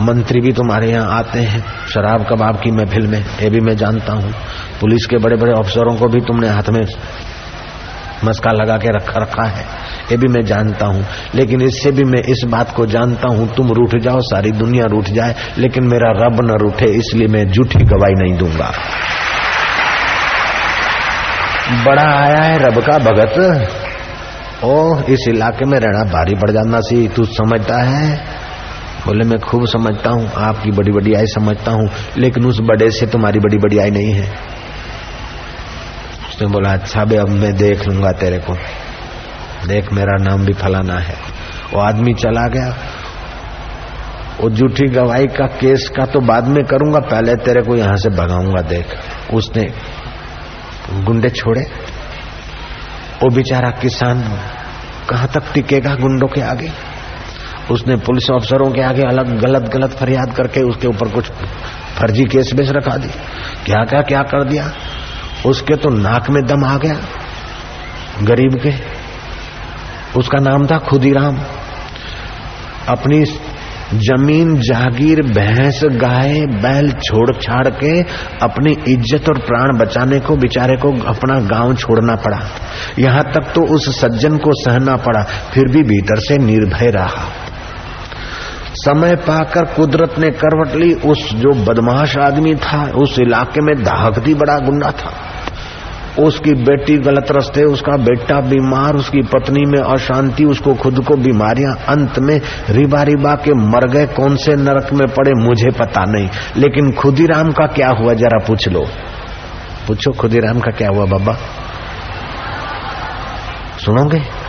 मंत्री 0.00 0.40
भी 0.40 0.52
तुम्हारे 0.52 0.90
यहाँ 0.90 1.18
आते 1.18 1.38
हैं। 1.38 1.64
शराब 1.88 2.26
कबाब 2.30 2.56
की 2.56 2.70
महफिल 2.70 3.06
में, 3.06 3.18
ये 3.18 3.50
भी 3.50 3.60
मैं 3.60 3.76
जानता 3.76 4.12
हूँ। 4.12 4.32
पुलिस 4.80 5.06
के 5.06 5.18
बड़े 5.18 5.36
बड़े 5.36 5.52
अफसरों 5.58 5.96
को 5.96 6.08
भी 6.08 6.20
तुमने 6.20 6.48
हाथ 6.48 6.70
में 6.70 6.84
मस्का 8.24 8.52
लगा 8.52 8.76
के 8.76 8.88
रखा 8.88 9.20
रखा 9.20 9.48
है। 9.48 9.64
ये 10.10 10.16
भी 10.16 10.28
मैं 10.28 10.44
जानता 10.44 10.86
हूँ। 10.86 11.04
लेकिन 11.34 11.62
इससे 11.62 11.90
भी 11.90 12.04
मैं 12.04 12.22
इस 12.22 12.42
बात 12.48 12.74
को 12.74 12.86
जानता 12.86 13.28
हूँ, 13.28 13.54
तुम 13.54 13.72
रूठ 13.72 13.96
जाओ, 13.96 14.20
सारी 14.20 14.50
दुनिया 14.50 14.84
रूठ 14.84 15.04
जाए, 15.04 15.34
लेकिन 15.58 15.84
मेरा 15.84 16.10
रब 16.10 16.40
न 16.44 16.50
रूठे, 16.50 16.84
इसलिए 16.84 17.26
मैं 17.26 17.50
झूठी 17.50 17.78
गवाही 17.78 18.14
नहीं 18.14 18.38
दूँगा। 18.38 18.72
बड़ा 21.86 22.02
आया 22.02 22.42
है 22.42 22.58
रब 22.58 22.82
का 22.82 22.98
भगत। 22.98 23.68
ओ 24.64 25.00
इस 25.00 25.24
इलाके 25.28 25.64
में 25.64 25.78
रहना 25.78 26.04
भारी 26.04 26.34
पड़ 26.34 26.50
जाना 26.50 26.80
सी, 26.80 27.08
तू 27.08 27.24
समझता 27.24 27.82
है? 27.82 28.16
बोले, 29.06 29.24
मैं 29.24 29.38
खूब 29.38 29.66
समझता 29.66 30.10
हूँ, 30.10 30.30
आपकी 30.36 30.70
बड़ी 30.70 30.92
बड़ी 30.92 31.14
आई 31.14 31.26
समझता 31.26 31.70
हूँ, 31.70 31.88
लेकिन 32.18 32.46
उस 32.46 32.58
बड़े 32.60 32.90
से 32.90 33.06
तुम्हारी 33.06 33.38
बड़ी 33.38 33.56
बड़ी 33.56 33.78
आई 33.78 33.90
नहीं 33.90 34.12
है। 34.12 34.53
उसने 36.34 36.46
बोला 36.46 36.72
अच्छा 36.72 37.04
बे, 37.04 37.16
अब 37.16 37.28
मैं 37.28 37.56
देख 37.56 37.88
लूँगा 37.88 38.12
तेरे 38.12 38.38
को। 38.38 38.54
देख, 39.68 39.92
मेरा 39.92 40.24
नाम 40.24 40.44
भी 40.44 40.52
फलाना 40.52 40.98
है। 40.98 41.14
वो 41.74 41.80
आदमी 41.80 42.14
चला 42.14 42.48
गया। 42.48 42.76
वो 44.40 44.50
झूठी 44.50 44.86
गवाही 44.86 45.26
का 45.26 45.46
केस 45.46 45.90
का 45.96 46.06
तो 46.06 46.20
बाद 46.20 46.44
में 46.44 46.64
करूँगा, 46.64 47.00
पहले 47.00 47.36
तेरे 47.36 47.62
को 47.62 47.76
यहाँ 47.76 47.96
से 47.96 48.08
भगाऊँगा, 48.08 48.62
देख। 48.62 48.86
उसने 49.34 49.72
गुंडे 51.04 51.28
छोड़े। 51.28 51.60
वो 53.22 53.30
बेचारा 53.30 53.70
किसान 53.70 54.22
कहाँ 55.10 55.28
तक 55.28 55.42
टिकेगा 55.54 55.94
गुंडों 55.94 56.28
के 56.28 56.40
आगे? 56.40 56.70
उसने 57.70 57.96
पुलिस 57.96 58.30
अफसरों 58.30 58.70
के 58.70 58.80
आगे 58.80 59.02
अलग 59.02 59.40
गलत 59.40 59.62
गलत 59.62 59.90
फरियाद 59.90 60.34
करके 60.36 60.62
उसके 60.62 60.88
ऊपर 60.88 61.08
कुछ 61.08 61.24
फर्जी 61.98 62.24
केस 62.24 62.52
बेस 62.54 62.70
रखा 62.70 62.96
दी। 62.96 63.08
क्या 63.66 63.84
क्या 63.84 64.00
क्या 64.00 64.22
कर 64.22 64.44
दिया? 64.44 64.72
उसके 65.46 65.76
तो 65.76 65.90
नाक 65.90 66.30
में 66.30 66.42
दम 66.46 66.64
आ 66.64 66.76
गया, 66.76 66.96
गरीब 68.22 68.60
के। 68.62 68.72
उसका 70.18 70.38
नाम 70.40 70.66
था 70.66 70.78
खुदीराम। 70.80 71.38
अपनी 72.88 73.24
ज़मीन, 73.94 74.54
जागीर, 74.58 75.20
भैंस, 75.22 75.80
गाय, 75.94 76.40
बैल 76.62 76.90
छोड़ 77.00 77.32
छाड़ 77.36 77.68
के 77.70 77.90
अपनी 78.42 78.72
इज़्ज़त 78.88 79.28
और 79.28 79.38
प्राण 79.38 79.76
बचाने 79.78 80.20
को, 80.20 80.36
बेचारे 80.36 80.76
को 80.76 80.92
अपना 81.04 81.38
गाँव 81.48 81.74
छोड़ना 81.74 82.14
पड़ा। 82.16 82.40
यहाँ 82.98 83.22
तक 83.24 83.52
तो 83.54 83.64
उस 83.74 83.88
सज्जन 84.00 84.36
को 84.36 84.52
सहना 84.54 84.96
पड़ा, 84.96 85.22
फिर 85.52 85.68
भी 85.68 85.82
भीतर 85.82 86.20
से 86.20 86.38
निर्भय 86.38 86.90
रहा। 86.90 87.28
समय 88.76 89.14
पाकर 89.16 89.64
कुदरत 89.66 90.18
ने 90.18 90.30
करवट 90.30 90.74
ली, 90.74 90.92
उस 90.94 91.28
जो 91.34 91.52
बदमाश 91.64 92.16
आदमी 92.18 92.54
था, 92.54 92.84
उस 92.96 93.18
इलाके 93.18 93.60
में 93.60 93.74
दाहकती 93.82 94.34
बड़ा 94.34 94.58
गुंडा 94.58 94.90
था। 94.90 95.12
उसकी 96.18 96.54
बेटी 96.54 96.96
गलत 96.96 97.26
रस्ते, 97.30 97.64
उसका 97.64 97.96
बेटा 97.96 98.40
बीमार, 98.40 98.94
उसकी 98.94 99.22
पत्नी 99.22 99.64
में 99.66 99.78
अशांति, 99.78 100.44
उसको 100.44 100.74
खुद 100.74 101.04
को 101.04 101.16
बीमारियाँ, 101.16 101.76
अंत 101.88 102.18
में 102.18 102.40
रिबा 102.70 103.02
रिबा 103.02 103.34
के 103.34 103.54
मर 103.54 103.88
गए, 103.88 104.06
कौन 104.06 104.36
से 104.36 104.56
नरक 104.56 104.92
में 104.92 105.08
पड़े 105.08 105.32
मुझे 105.34 105.70
पता 105.70 106.04
नहीं। 106.04 106.28
लेकिन 106.56 106.92
खुदीराम 106.92 107.52
का 107.52 107.66
क्या 107.66 107.88
हुआ, 107.88 108.14
जरा 108.14 108.38
पूछ 108.46 108.68
लो। 108.68 108.86
पूछो 109.88 110.12
खुदीराम 110.12 110.60
का 110.60 110.70
क्या 110.70 110.88
हुआ, 110.88 111.06
बाबा? 111.06 111.32
सुनोगे? 113.78 114.43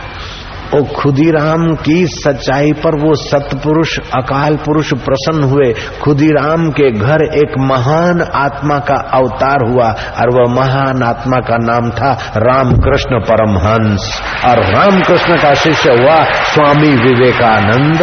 ओ 0.74 0.78
खुदीराम 0.94 1.64
की 1.76 2.06
सच्चाई 2.06 2.72
पर 2.74 2.94
वो 3.00 3.14
सतपुरुष, 3.14 3.98
अकाल 4.14 4.56
पुरुष 4.56 4.92
प्रसन्न 5.04 5.42
हुए। 5.42 5.72
खुदीराम 6.02 6.70
के 6.70 6.90
घर 6.90 7.22
एक 7.34 7.54
महान 7.60 8.22
आत्मा 8.34 8.78
का 8.78 8.96
अवतार 9.14 9.64
हुआ 9.68 9.90
और 10.20 10.30
वह 10.30 10.54
महान 10.54 11.02
आत्मा 11.02 11.40
का 11.40 11.56
नाम 11.62 11.90
था 11.90 12.12
रामकृष्ण 12.36 13.20
परमहंस। 13.20 14.10
और 14.44 14.62
रामकृष्ण 14.66 15.36
का 15.36 15.54
शिष्य 15.54 15.92
हुआ 15.92 16.22
स्वामी 16.24 16.90
विवेकानंद। 16.96 18.02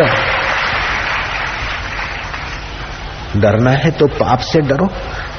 डरना 3.37 3.71
है 3.71 3.91
तो 3.91 4.07
पाप 4.07 4.39
से 4.39 4.59
डरो, 4.61 4.87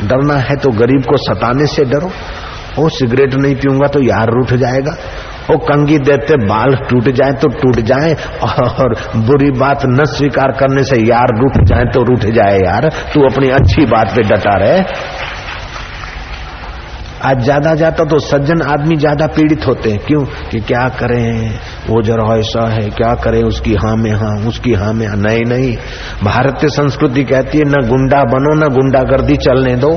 डरना 0.02 0.38
है 0.38 0.56
तो 0.56 0.70
गरीब 0.70 1.04
को 1.04 1.16
सताने 1.18 1.66
से 1.66 1.84
डरो। 1.84 2.10
ओ 2.78 2.88
सिगरेट 2.88 3.34
नहीं 3.34 3.54
पीऊँगा 3.54 3.88
तो 3.88 4.00
यार 4.02 4.30
रूठ 4.30 4.52
जाएगा। 4.52 4.96
वो 5.44 5.56
कंगी 5.60 5.98
देते 6.00 6.36
बाल 6.46 6.74
टूट 6.90 7.08
जाए 7.10 7.32
तो 7.32 7.48
टूट 7.54 7.80
जाए, 7.82 8.12
और 8.42 8.94
बुरी 9.26 9.50
बात 9.58 9.82
न 9.86 10.04
स्वीकार 10.10 10.52
करने 10.52 10.82
से 10.82 11.00
यार 11.02 11.36
रूठ 11.38 11.62
जाए 11.64 11.84
तो 11.84 12.02
रूठ 12.02 12.24
जाए 12.34 12.58
यार, 12.58 12.88
तू 13.14 13.24
अपनी 13.24 13.48
अच्छी 13.50 13.84
बात 13.86 14.14
पे 14.16 14.22
डटा 14.28 14.56
रहे। 14.56 14.82
आज 17.24 17.42
ज़्यादा 17.42 17.74
जाता 17.74 18.04
तो 18.04 18.18
सज्जन 18.18 18.62
आदमी 18.62 18.96
ज़्यादा 18.96 19.26
पीड़ित 19.26 19.66
होते 19.66 19.90
हैं। 19.90 19.98
क्यों? 19.98 20.24
कि 20.50 20.58
क्या 20.60 20.88
करें? 20.98 21.50
वो 21.88 22.02
जरा 22.02 22.24
ऐसा 22.36 22.66
है, 22.70 22.88
क्या 22.90 23.12
करें 23.14 23.42
उसकी 23.42 23.74
हाँ 23.74 23.94
में 23.96 24.10
हाँ 24.12 24.34
उसकी 24.48 24.72
हाँ 24.72 24.92
में 24.92 25.06
हाँ। 25.06 25.16
नहीं 25.16 25.44
नहीं। 25.44 25.72
भारतीय 26.24 26.70
संस्कृति 26.70 27.24
कहती 27.24 27.58
है, 27.58 27.64
न 27.64 27.86
गुंडा 27.88 28.22
बनो, 28.24 28.54
न 28.54 28.72
गुंडागर्दी 28.74 29.36
चलने 29.36 29.76
दो। 29.76 29.92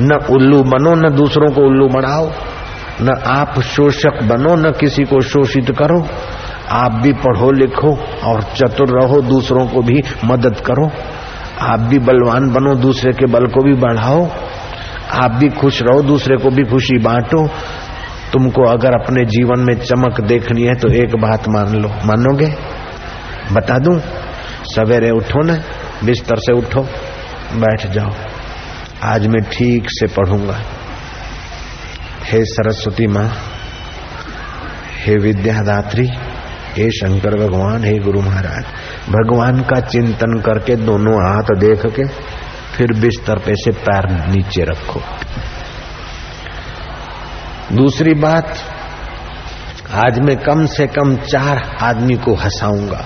न 0.00 0.18
उल्लू 0.30 0.62
बनो, 0.64 0.94
न 0.94 1.14
दूसरों 1.14 1.50
को 1.52 1.66
उल्लू 1.66 1.88
बनाओ। 1.88 2.28
न 3.00 3.22
आप 3.26 3.60
शोषक 3.60 4.22
बनो, 4.22 4.54
न 4.54 4.72
किसी 4.72 5.04
को 5.04 5.20
शोषित 5.20 5.70
करो। 5.70 6.08
आप 6.70 6.92
भी 6.92 7.12
पढ़ो 7.12 7.52
लिखो 7.52 7.96
और 8.24 8.42
चतुर 8.42 9.00
रहो, 9.00 9.20
दूसरों 9.20 9.66
को 9.66 9.82
भी 9.82 10.02
मदद 10.24 10.60
करो। 10.60 10.90
आप 11.60 11.80
भी 11.80 11.98
बलवान 11.98 12.50
बनो, 12.50 12.74
दूसरे 12.74 13.12
के 13.12 13.26
बल 13.26 13.46
को 13.46 13.64
भी 13.64 13.74
बढ़ाओ। 13.74 14.28
आप 15.12 15.30
भी 15.30 15.48
खुश 15.48 15.82
रहो, 15.82 16.02
दूसरे 16.02 16.36
को 16.36 16.50
भी 16.50 16.64
खुशी 16.64 16.98
बांटो। 16.98 17.48
तुमको 18.32 18.62
अगर 18.62 18.92
अपने 18.92 19.24
जीवन 19.24 19.60
में 19.60 19.74
चमक 19.74 20.20
देखनी 20.20 20.62
है 20.62 20.74
तो 20.74 20.88
एक 20.88 21.16
बात 21.16 21.48
मान 21.48 21.82
लो। 21.82 21.88
मानोगे? 21.88 22.52
बता 23.52 23.78
दूँ, 23.78 24.00
सवेरे 24.64 25.10
उठो 25.10 25.42
ना, 25.44 25.58
बिस्तर 26.04 26.36
से 26.36 26.52
उठो, 26.52 26.80
बैठ 27.54 27.86
जाओ। 27.86 28.10
आज 29.02 29.26
मैं 29.26 29.42
ठीक 29.42 29.84
से 29.86 30.06
पढ़ूँगा। 30.06 30.58
हे 32.24 32.38
सरस्वती 32.44 33.06
माँ, 33.06 33.28
हे 34.96 35.16
विद्यादात्री, 35.16 36.06
हे 36.76 36.90
शंकर 36.90 37.34
भगवान, 37.38 37.84
हे 37.84 37.98
गुरु 37.98 38.20
महाराज, 38.20 38.64
भगवान 39.08 39.60
का 39.62 39.80
चिंतन 39.80 40.40
करके 40.40 40.76
दोनों 40.76 41.14
हाथ 41.14 41.54
देख 41.56 41.86
के 41.86 42.06
फिर 42.76 42.92
बिस्तर 42.92 43.38
पे 43.38 43.54
से 43.54 43.70
पैर 43.70 44.08
नीचे 44.30 44.64
रखो। 44.64 45.00
दूसरी 47.76 48.14
बात, 48.14 48.54
आज 49.94 50.18
मैं 50.18 50.36
कम 50.36 50.64
से 50.66 50.86
कम 50.86 51.16
चार 51.16 51.76
आदमी 51.82 52.16
को 52.16 52.34
हंसाऊँगा 52.34 53.04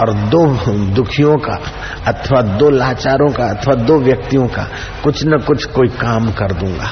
और 0.00 0.12
दो 0.28 0.46
दुखियों 0.94 1.36
का 1.36 1.60
अथवा 2.06 2.40
दो 2.58 2.70
लाचारों 2.70 3.30
का 3.32 3.44
अथवा 3.44 3.74
दो 3.74 3.98
व्यक्तियों 3.98 4.46
का 4.48 4.68
कुछ 5.04 5.24
न 5.26 5.38
कुछ 5.38 5.64
कोई 5.64 5.88
काम 5.88 6.30
कर 6.32 6.52
दूँगा। 6.52 6.90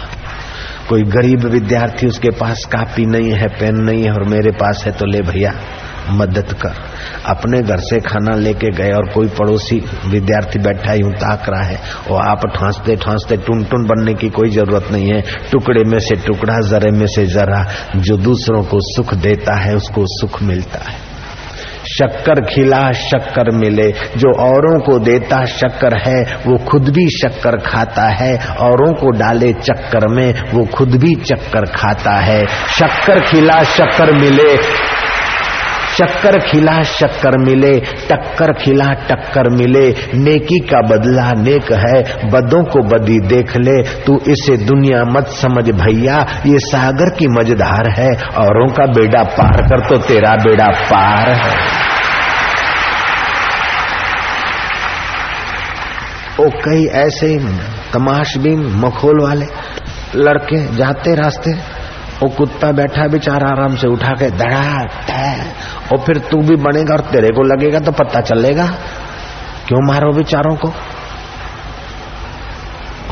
कोई 0.88 1.02
गरीब 1.02 1.44
विद्यार्थी 1.44 2.06
उसके 2.06 2.30
पास 2.30 2.64
कापी 2.64 3.06
नहीं 3.06 3.32
है, 3.32 3.46
पेन 3.58 3.76
नहीं 3.76 4.02
है 4.04 4.12
और 4.12 4.24
मेरे 4.24 4.50
पास 4.50 4.84
है 4.86 4.92
तो 4.92 5.06
ले 5.06 5.20
भैया, 5.22 5.52
मदद 6.10 6.52
कर। 6.52 6.74
अपने 7.26 7.60
घर 7.62 7.78
से 7.78 8.00
खाना 8.00 8.34
लेके 8.36 8.70
गए 8.70 8.90
और 8.90 9.08
कोई 9.14 9.28
पड़ोसी 9.28 9.78
विद्यार्थी 10.06 10.58
बैठा 10.58 10.92
यूँ 10.92 11.10
ताक 11.12 11.48
रहा 11.48 11.62
है 11.62 11.78
और 12.10 12.20
आप 12.26 12.46
ठांसते 12.56 12.96
ठांसते 12.96 13.36
टुन 13.36 13.64
टुन 13.64 13.86
बनने 13.86 14.14
की 14.14 14.30
कोई 14.30 14.50
ज़रूरत 14.50 14.88
नहीं 14.92 15.08
है। 15.12 15.20
टुकड़े 15.52 15.84
में 15.84 15.98
से 15.98 16.16
टुकड़ा, 16.16 16.60
जरे 16.60 16.90
में 16.90 17.06
से 17.06 17.26
जरा, 17.26 17.64
जो 17.96 18.16
दूसरों 18.16 18.62
को 18.62 18.80
सुख 18.80 19.14
देता 19.14 19.60
है, 19.62 19.74
उसको 19.74 20.04
सुख 20.06 20.42
मिलता 20.42 20.78
है। 20.90 21.05
शक्कर 21.86 22.44
खिला, 22.44 22.92
शक्कर 22.92 23.50
मिले। 23.50 23.90
जो 23.92 24.40
औरों 24.40 24.80
को 24.80 24.98
देता 24.98 25.44
शक्कर 25.44 26.08
है, 26.08 26.36
वो 26.46 26.58
खुद 26.58 26.88
भी 26.88 27.08
शक्कर 27.08 27.56
खाता 27.56 28.02
है। 28.02 28.38
औरों 28.58 28.94
को 28.94 29.10
डाले 29.10 29.52
चक्कर 29.52 30.08
में, 30.08 30.34
वो 30.54 30.64
खुद 30.64 30.88
भी 30.88 31.14
चक्कर 31.14 31.64
खाता 31.64 32.10
है। 32.10 32.46
शक्कर 32.46 33.20
खिला, 33.20 33.62
शक्कर 33.62 34.12
मिले। 34.12 34.56
शक्कर 35.98 36.40
खिला, 36.40 36.82
शक्कर 36.82 37.38
मिले, 37.38 37.80
टक्कर 37.80 38.52
खिला, 38.52 38.94
टक्कर 38.94 39.50
मिले। 39.50 39.94
नेकी 40.14 40.58
का 40.58 40.80
बदला 40.80 41.32
नेक 41.32 41.72
है, 41.72 42.30
बदों 42.30 42.64
को 42.64 42.82
बदी 42.82 43.20
देख 43.20 43.56
ले। 43.56 43.82
तू 43.82 44.18
इसे 44.28 44.56
दुनिया 44.56 45.04
मत 45.04 45.26
समझ 45.26 45.70
भैया, 45.70 46.26
ये 46.46 46.58
सागर 46.58 47.10
की 47.10 47.26
मझधार 47.28 47.90
है। 47.98 48.10
औरों 48.22 48.66
का 48.66 48.86
बेड़ा 48.86 49.22
पार 49.22 49.62
कर 49.62 49.80
तो 49.88 49.96
तेरा 49.96 50.30
बेड़ा 50.30 50.66
पार 50.66 51.28
है। 51.28 51.86
ओ, 56.40 56.48
कई 56.48 56.86
ऐसे 56.86 57.38
तमाशबीन 57.92 58.66
मखोल 58.66 59.22
वाले 59.22 59.46
लड़के 60.16 60.76
जाते 60.76 61.14
रास्ते 61.14 61.75
वो 62.22 62.28
कुत्ता 62.28 62.72
बैठा 62.72 63.06
बेचारा 63.06 63.48
आराम 63.48 63.76
से 63.76 63.88
उठा 63.88 64.12
के 64.12 64.30
धड़ाक 64.30 65.92
और 65.92 65.98
फिर 65.98 66.18
तू 66.18 66.38
भी 66.38 66.56
बनेगा 66.56 66.94
और 66.94 67.00
तेरे 67.00 67.28
को 67.28 67.42
लगेगा 67.42 67.78
तो 67.78 67.92
पता 67.92 68.20
चलेगा। 68.20 68.66
क्यों 69.68 69.80
मारो 69.86 70.12
बेचारों 70.12 70.56
को? 70.56 70.72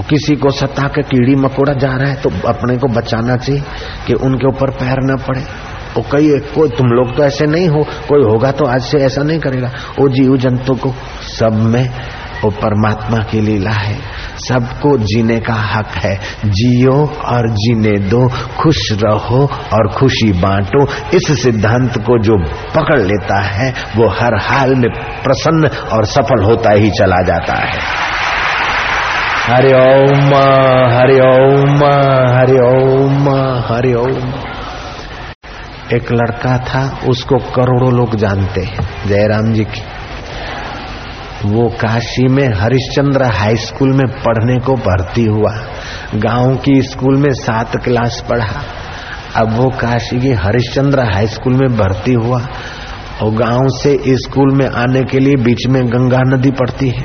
किसी 0.08 0.34
को 0.36 0.50
सता 0.50 0.86
के 0.88 1.02
कीड़ी 1.02 1.34
मकोड़ा 1.34 1.72
जा 1.72 1.88
रहा 1.88 2.10
है 2.10 2.16
तो 2.16 2.30
अपने 2.48 2.76
को 2.76 2.88
बचाना 2.88 3.36
चाहिए 3.36 3.62
कि 4.06 4.14
उनके 4.14 4.46
ऊपर 4.46 4.70
पैर 4.70 4.96
न 5.00 5.16
पड़े। 5.28 5.40
वो 5.96 6.02
कई, 6.12 6.28
कोई, 6.54 6.68
तुम 6.68 6.86
लोग 6.86 7.16
तो 7.16 7.24
ऐसे 7.24 7.46
नहीं 7.46 7.68
हो, 7.68 7.82
कोई 8.08 8.22
होगा 8.22 8.50
तो 8.50 8.64
आज 8.64 8.82
से 8.82 8.98
ऐसा 8.98 9.22
नहीं 9.22 9.38
करेगा। 9.38 9.68
वो 10.00 10.08
जीव 10.08 10.36
जंतु 10.36 10.74
को 10.74 10.94
सब 11.22 11.52
में 11.52 11.90
वो 12.44 12.50
परमात्मा 12.50 13.18
की 13.18 13.40
लीला 13.40 13.70
है। 13.70 13.98
सबको 14.48 14.98
जीने 14.98 15.40
का 15.40 15.54
हक 15.54 15.88
है। 15.88 16.16
जियो 16.44 17.06
और 17.24 17.50
जीने 17.50 17.98
दो। 17.98 18.28
खुश 18.62 18.92
रहो 18.92 19.44
और 19.72 19.88
खुशी 19.88 20.32
बांटो। 20.32 20.84
इस 21.14 21.42
सिद्धांत 21.42 21.98
को 21.98 22.18
जो 22.18 22.36
पकड़ 22.48 23.00
लेता 23.00 23.42
है, 23.42 23.74
वो 23.96 24.08
हर 24.08 24.34
हाल 24.42 24.74
में 24.74 25.20
प्रसन्न 25.22 25.68
और 25.92 26.04
सफल 26.04 26.44
होता 26.44 26.70
ही 26.70 26.90
चला 26.90 27.22
जाता 27.22 27.54
है। 27.54 28.04
हरे 29.46 29.72
ओम 29.72 30.34
हरि 30.94 31.20
ओम 31.20 31.76
हरि 32.38 32.58
ओम 32.58 33.28
हरि 33.60 33.94
ओम 33.94 34.32
एक 35.92 36.12
लड़का 36.12 36.58
था, 36.58 36.98
उसको 37.08 37.36
करोड़ों 37.36 37.92
लोग 37.92 38.16
जानते 38.16 38.60
हैं, 38.60 39.08
जयराम 39.08 39.52
जी 39.52 39.64
की। 39.64 39.82
वो 41.44 41.68
काशी 41.80 42.26
में 42.28 42.46
हरिश्चंद्र 42.54 43.24
हाई 43.32 43.56
स्कूल 43.56 43.90
में 43.92 44.06
पढ़ने 44.18 44.58
को 44.58 44.74
भर्ती 44.76 45.24
हुआ। 45.24 45.50
गाँव 46.14 46.54
की 46.56 46.80
स्कूल 46.82 47.16
में 47.16 47.32
सात 47.32 47.76
क्लास 47.76 48.22
पढ़ा। 48.28 48.62
अब 49.36 49.52
वो 49.52 49.68
काशी 49.70 50.20
की 50.20 50.32
हरिश्चंद्र 50.34 51.04
हाई 51.04 51.26
स्कूल 51.26 51.54
में 51.54 51.76
भर्ती 51.76 52.12
हुआ 52.14 52.40
और 53.22 53.34
गाँव 53.34 53.68
से 53.72 53.96
स्कूल 54.18 54.54
में 54.54 54.66
आने 54.66 55.02
के 55.02 55.18
लिए 55.18 55.34
बीच 55.44 55.66
में 55.66 55.82
गंगा 55.86 56.22
नदी 56.26 56.50
पड़ती 56.52 56.88
है। 56.88 57.04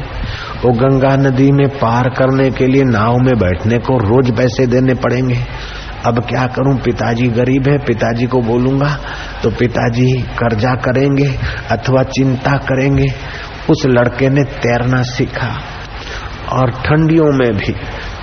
वो 0.64 0.72
गंगा 0.74 1.16
नदी 1.20 1.52
में 1.52 1.68
पार 1.78 2.10
करने 2.10 2.50
के 2.52 2.68
लिए 2.68 2.84
नाव 2.84 3.18
में 3.18 3.34
बैठने 3.40 3.78
को 3.80 3.98
रोज 4.00 4.32
पैसे 4.38 4.68
देने 4.68 4.94
पड़ेंगे। 4.94 5.44
अब 6.06 6.20
क्या 6.20 6.46
करूँ? 6.48 6.78
पिताजी 6.78 7.28
गरीब 7.30 7.68
है, 7.68 7.78
पिताजी 7.78 8.26
को 8.26 8.42
बोलूँगा 8.42 8.98
तो 9.44 9.50
पिताजी 9.50 10.12
कर्जा 10.38 10.74
करेंगे 10.78 11.28
अथवा 11.72 12.04
चिंता 12.10 12.58
करेंगे। 12.68 13.08
उस 13.70 13.84
लड़के 13.88 14.30
ने 14.30 14.44
तैरना 14.58 15.02
सीखा 15.06 15.50
और 16.52 16.72
ठंडियों 16.86 17.32
में 17.34 17.52
भी 17.58 17.74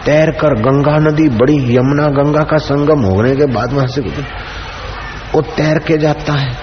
तैर 0.05 0.31
कर 0.31 0.55
गंगा 0.61 0.97
नदी, 1.01 1.29
बड़ी 1.29 1.77
यमुना 1.77 2.09
गंगा 2.13 2.43
का 2.43 2.57
संगम 2.57 3.05
होने 3.05 3.35
के 3.37 3.47
बाद 3.47 3.73
वहाँ 3.73 3.87
से 3.87 4.01
वो 5.35 5.41
तैर 5.57 5.79
के 5.79 5.97
जाता 5.99 6.33
है। 6.33 6.55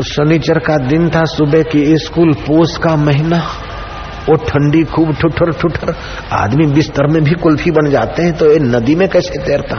उस 0.00 0.12
शनिचर 0.12 0.58
का 0.58 0.76
दिन 0.78 1.08
था, 1.08 1.24
सुबह 1.24 1.62
की 1.62 1.96
स्कूल 1.98 2.32
पोस 2.46 2.76
का 2.76 2.94
महीना। 2.96 3.38
वो 4.28 4.36
ठंडी 4.36 4.82
खूब 4.84 5.14
ठुठर 5.14 5.52
ठुठर, 5.52 5.94
आदमी 6.32 6.66
बिस्तर 6.66 7.06
में 7.06 7.22
भी 7.24 7.32
कुल्फी 7.32 7.70
बन 7.70 7.90
जाते 7.90 8.22
हैं 8.22 8.36
तो 8.36 8.50
ये 8.52 8.58
नदी 8.58 8.94
में 8.94 9.08
कैसे 9.08 9.38
तैरता? 9.38 9.76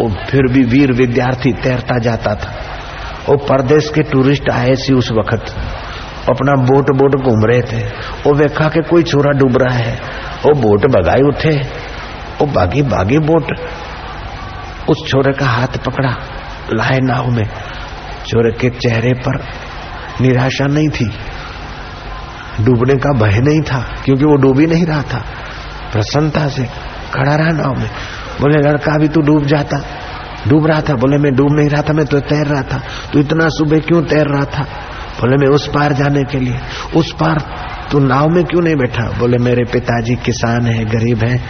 वो 0.00 0.08
फिर 0.30 0.52
भी 0.52 0.62
वीर 0.64 0.92
विद्यार्थी 0.92 1.52
तैरता 1.52 1.98
जाता 1.98 2.34
था। 2.34 2.54
वो 3.28 3.36
परदेश 3.36 3.92
के 3.94 4.02
टूरिस्ट 4.02 4.50
आए 4.50 4.74
सी 4.74 4.94
उस 4.94 5.12
वक्त। 5.12 5.56
अपना 6.28 6.52
बोट 6.52 6.96
बोट 6.96 7.22
घूम 7.22 7.44
रहे 7.44 7.62
थे। 7.62 7.86
वो 8.26 8.34
देखा 8.34 8.68
के 8.68 8.82
कोई 8.82 9.02
छोरा 9.02 9.30
डूब 9.30 9.56
रहा 9.56 9.76
है। 9.76 9.94
वो 10.46 10.60
बोट 10.60 10.86
बगाई 10.86 11.20
उठे। 11.20 11.56
वो 12.40 12.46
बागी 12.46 12.82
बागी 12.82 13.18
बोट। 13.18 13.58
उस 14.88 15.08
छोरे 15.08 15.32
का 15.32 15.46
हाथ 15.46 15.84
पकड़ा, 15.86 16.10
लाए 16.74 16.98
नाव 17.02 17.30
में। 17.30 17.44
छोरे 18.26 18.50
के 18.50 18.70
चेहरे 18.70 19.12
पर 19.12 19.44
निराशा 20.20 20.66
नहीं 20.66 20.88
थी। 20.88 21.04
डूबने 22.60 22.94
का 22.94 23.12
भय 23.12 23.40
नहीं 23.40 23.60
था, 23.60 23.94
क्योंकि 24.04 24.24
वो 24.24 24.36
डूब 24.36 24.60
ही 24.60 24.66
नहीं 24.66 24.86
रहा 24.86 25.02
था। 25.02 25.18
प्रसन्नता 25.92 26.48
से 26.48 26.64
खड़ा 27.14 27.36
रहा 27.36 27.50
नाव 27.50 27.74
में। 27.74 27.90
बोले, 28.40 28.68
लड़का 28.68 28.98
भी 28.98 29.08
तू 29.08 29.20
डूब 29.20 29.44
जाता। 29.44 29.76
डूब 30.48 30.66
रहा 30.66 30.80
था। 30.80 30.94
बोले, 30.94 31.16
मैं 31.18 31.34
डूब 31.34 31.58
नहीं 31.60 31.68
रहा 31.68 31.82
था, 31.82 31.92
मैं 31.92 32.06
तो 32.06 32.20
तैर 32.20 32.46
रहा 32.46 32.62
था। 32.62 32.82
तो 33.12 33.18
इतना 33.18 33.48
सुबह 33.48 33.78
क्यों 33.78 34.02
तैर 34.02 34.26
रहा 34.26 34.44
था? 34.44 34.62
बोले, 35.20 35.36
मैं 35.36 35.54
उस 35.54 35.66
पार 35.66 35.92
जाने 35.92 36.22
के 36.22 36.40
लिए। 36.40 36.58
उस 36.96 37.12
पार 37.12 37.42
तू 37.92 37.98
नाव 37.98 38.28
में 38.28 38.44
क्यों 38.44 38.62
नहीं 38.62 38.76
बैठा? 38.76 39.18
बोले, 39.18 39.38
मेरे 39.38 39.64
पिताजी 39.72 40.14
किसान 40.14 40.66
है, 40.66 40.84
गरीब 40.84 41.20
है। 41.24 41.40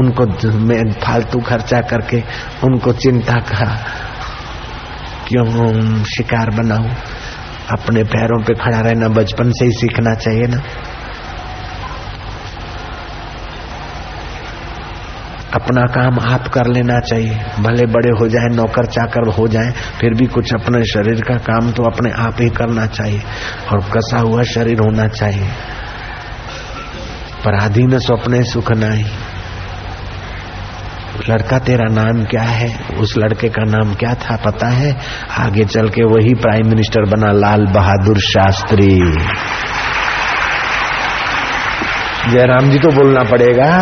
उनको 0.00 0.48
मैं 0.58 0.92
फालतू 0.92 1.38
खर्चा 1.38 1.80
करके 1.80 2.22
उनको 2.64 2.92
चिंता 2.92 3.32
का 3.32 3.78
क्यों 5.28 6.04
शिकार 6.04 6.50
बनाऊ? 6.50 6.88
अपने 7.70 8.04
पैरों 8.04 8.42
पे 8.42 8.54
खड़ा 8.54 8.80
रहना 8.80 9.08
बचपन 9.08 9.50
से 9.50 9.64
ही 9.64 9.70
सीखना 9.70 10.14
चाहिए 10.14 10.46
ना? 10.46 10.62
अपना 15.54 15.82
काम 15.82 16.32
आप 16.32 16.48
कर 16.48 16.66
लेना 16.66 17.00
चाहिए। 17.00 17.34
भले 17.60 17.86
बड़े 17.86 18.10
हो 18.20 18.28
जाए, 18.28 18.56
नौकर 18.56 18.86
चाकर 18.86 19.28
हो 19.28 19.48
जाए, 19.48 19.70
फिर 19.70 20.14
भी 20.14 20.26
कुछ 20.26 20.54
अपने 20.54 20.84
शरीर 20.84 21.20
का 21.20 21.34
काम 21.34 21.72
तो 21.72 21.82
अपने 21.82 22.10
आप 22.10 22.36
ही 22.40 22.48
करना 22.48 22.86
चाहिए 22.86 23.22
और 23.72 23.80
कसा 23.80 24.18
हुआ 24.18 24.42
शरीर 24.42 24.80
होना 24.80 25.08
चाहिए। 25.08 25.48
पर 27.44 27.54
अधीन 27.54 27.98
स्वप्ने 27.98 28.42
सुख 28.42 28.72
नहीं। 28.72 29.04
लड़का 31.30 31.58
तेरा 31.58 31.94
नाम 31.94 32.24
क्या 32.24 32.42
है? 32.42 32.80
उस 32.98 33.14
लड़के 33.18 33.48
का 33.48 33.64
नाम 33.64 33.94
क्या 33.94 34.14
था 34.14 34.36
पता 34.36 34.68
है? 34.68 34.96
आगे 35.38 35.64
चल 35.64 35.88
के 35.88 36.04
वही 36.04 36.34
प्राइम 36.34 36.68
मिनिस्टर 36.68 37.02
बना 37.02 37.32
लाल 37.32 37.66
बहादुर 37.66 38.18
शास्त्री। 38.18 38.94
जयराम 42.30 42.70
जी 42.70 42.78
तो 42.78 42.88
बोलना 42.88 43.22
पड़ेगा। 43.22 43.78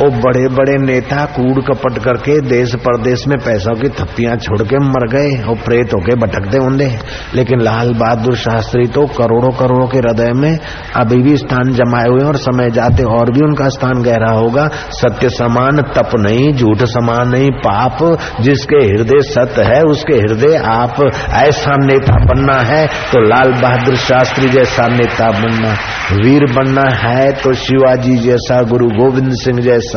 वो 0.00 0.08
बड़े 0.20 0.46
बड़े 0.48 0.76
नेता 0.80 1.24
कूड़ 1.32 1.62
कपट 1.64 1.98
करके 2.04 2.38
देश 2.48 2.74
परदेश 2.80 3.26
में 3.28 3.36
पैसों 3.38 3.74
की 3.74 3.88
थप्पियाँ 3.96 4.36
छोड़ 4.38 4.60
के 4.62 4.78
मर 4.84 5.06
गए 5.08 5.32
और 5.44 5.56
प्रेत 5.64 5.94
होके 5.94 6.14
भटकते 6.16 6.58
होंगे। 6.58 6.88
लेकिन 7.34 7.60
लाल 7.60 7.92
बहादुर 7.94 8.36
शास्त्री 8.38 8.86
तो 8.88 9.06
करोड़ों 9.18 9.50
करोड़ों 9.58 9.86
के 9.88 9.98
हृदय 9.98 10.32
में 10.34 10.58
अभी 10.96 11.20
भी 11.22 11.36
स्थान 11.36 11.72
जमाए 11.72 12.08
हुए 12.08 12.24
और 12.24 12.36
समय 12.38 12.70
जाते 12.70 13.04
और 13.10 13.32
भी 13.32 13.44
उनका 13.46 13.68
स्थान 13.68 14.02
गहरा 14.02 14.30
होगा। 14.32 14.66
सत्य 14.92 15.28
समान, 15.30 15.82
तप 15.94 16.16
नहीं, 16.18 16.52
झूठ 16.52 16.84
समान 16.86 17.28
नहीं, 17.28 17.50
पाप 17.60 17.98
जिसके 18.40 18.84
हृदय 18.86 19.20
सत्य 19.26 19.62
है, 19.64 19.82
उसके 19.86 20.16
हृदय 20.16 20.56
आप 20.70 21.02
ऐसा 21.40 21.76
नेता 21.82 22.16
बनना 22.24 22.58
है 22.64 22.86
तो 23.12 23.20
लाल 23.24 23.52
बहादुर 23.62 23.96
शास्त्री 23.98 24.48
जैसा 24.48 24.86
नेता 24.90 25.30
बनना, 25.32 25.72
वीर 26.14 26.44
बनना 26.52 26.88
है 26.98 27.30
तो 27.34 27.52
शिवाजी 27.56 28.16
जैसा, 28.20 28.62
गुरु 28.64 28.88
गोविंद 28.92 29.32
सिंह 29.34 29.60
जैसा 29.60 29.88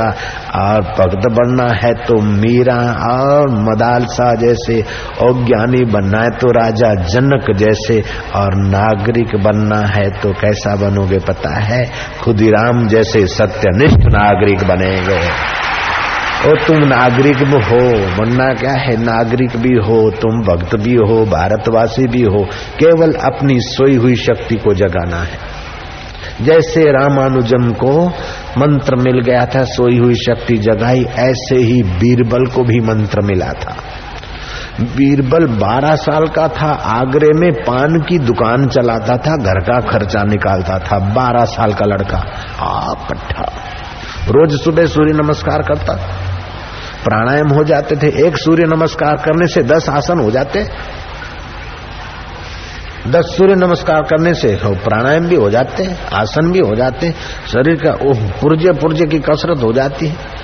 और 0.55 0.81
भक्त 0.81 1.29
बनना 1.31 1.73
है 1.83 1.93
तो 1.93 2.21
मीरा 2.21 3.07
और 3.11 3.49
मदालसा 3.49 4.35
जैसे 4.35 4.81
और 5.21 5.45
ज्ञानी 5.45 5.85
बनना 5.85 6.21
है 6.21 6.29
तो 6.29 6.51
राजा 6.51 6.93
जनक 6.95 7.57
जैसे 7.57 8.03
और 8.35 8.55
नागरिक 8.55 9.35
बनना 9.35 9.79
है 9.79 10.09
तो 10.09 10.31
कैसा 10.31 10.75
बनोगे 10.75 11.19
पता 11.19 11.59
है? 11.59 11.91
खुदीराम 12.23 12.87
जैसे 12.87 13.27
सत्यनिष्ठ 13.27 13.97
नागरिक 13.97 14.63
बनेंगे। 14.63 15.53
और 16.49 16.57
तुम 16.67 16.77
नागरिक 16.77 17.37
भी 17.37 17.51
हो, 17.51 18.07
बनना 18.17 18.53
क्या 18.53 18.71
है? 18.71 19.03
नागरिक 19.03 19.57
भी 19.57 19.73
हो, 19.73 20.09
तुम 20.09 20.41
भक्त 20.41 20.75
भी 20.75 20.95
हो, 20.95 21.25
भारतवासी 21.25 22.07
भी 22.07 22.21
हो, 22.21 22.43
केवल 22.79 23.13
अपनी 23.13 23.59
सोई 23.59 23.95
हुई 23.95 24.15
शक्ति 24.15 24.55
को 24.55 24.73
जगाना 24.73 25.17
है। 25.17 25.62
जैसे 26.41 26.83
रामानुजन 26.83 27.71
को 27.71 28.07
मंत्र 28.57 28.95
मिल 28.95 29.21
गया 29.21 29.45
था, 29.45 29.63
सोई 29.63 29.97
हुई 29.97 30.13
शक्ति 30.13 30.57
जगाई, 30.57 31.03
ऐसे 31.03 31.55
ही 31.55 31.83
बीरबल 31.83 32.45
को 32.45 32.63
भी 32.63 32.79
मंत्र 32.79 33.21
मिला 33.21 33.53
था। 33.53 33.75
बीरबल 34.81 35.47
12 35.47 35.95
साल 35.95 36.25
का 36.25 36.47
था, 36.47 36.71
आगरे 36.71 37.29
में 37.33 37.51
पान 37.53 37.99
की 38.09 38.19
दुकान 38.19 38.67
चलाता 38.67 39.17
था, 39.17 39.37
घर 39.37 39.59
का 39.59 39.79
खर्चा 39.79 40.23
निकालता 40.23 40.79
था 40.79 40.99
12 40.99 41.45
साल 41.45 41.73
का 41.73 41.85
लड़का। 41.85 42.17
आ 42.59 42.93
पट्टा 42.93 43.53
रोज 44.29 44.61
सुबह 44.61 44.85
सूर्य 44.85 45.13
नमस्कार 45.13 45.61
करता। 45.61 45.93
प्राणायाम 47.03 47.47
हो 47.47 47.63
जाते 47.63 47.95
थे, 47.95 48.27
एक 48.27 48.37
सूर्य 48.37 48.63
नमस्कार 48.63 49.15
करने 49.15 49.47
से 49.47 49.63
दस 49.63 49.89
आसन 49.89 50.19
हो 50.19 50.31
जाते 50.31 50.67
दस 53.03 53.25
सूर्य 53.37 53.55
नमस्कार 53.55 54.01
करने 54.01 54.33
से 54.33 54.55
प्राणायाम 54.55 55.25
भी 55.27 55.35
हो 55.35 55.49
जाते 55.49 55.83
हैं, 55.83 55.95
आसन 56.13 56.51
भी 56.51 56.59
हो 56.59 56.75
जाते 56.75 57.07
हैं, 57.07 57.15
शरीर 57.47 57.75
का 57.75 57.91
पुर्जे 58.41 58.71
पुर्जे 58.71 59.05
की 59.05 59.19
कसरत 59.19 59.63
हो 59.63 59.71
जाती 59.73 60.07
है। 60.07 60.41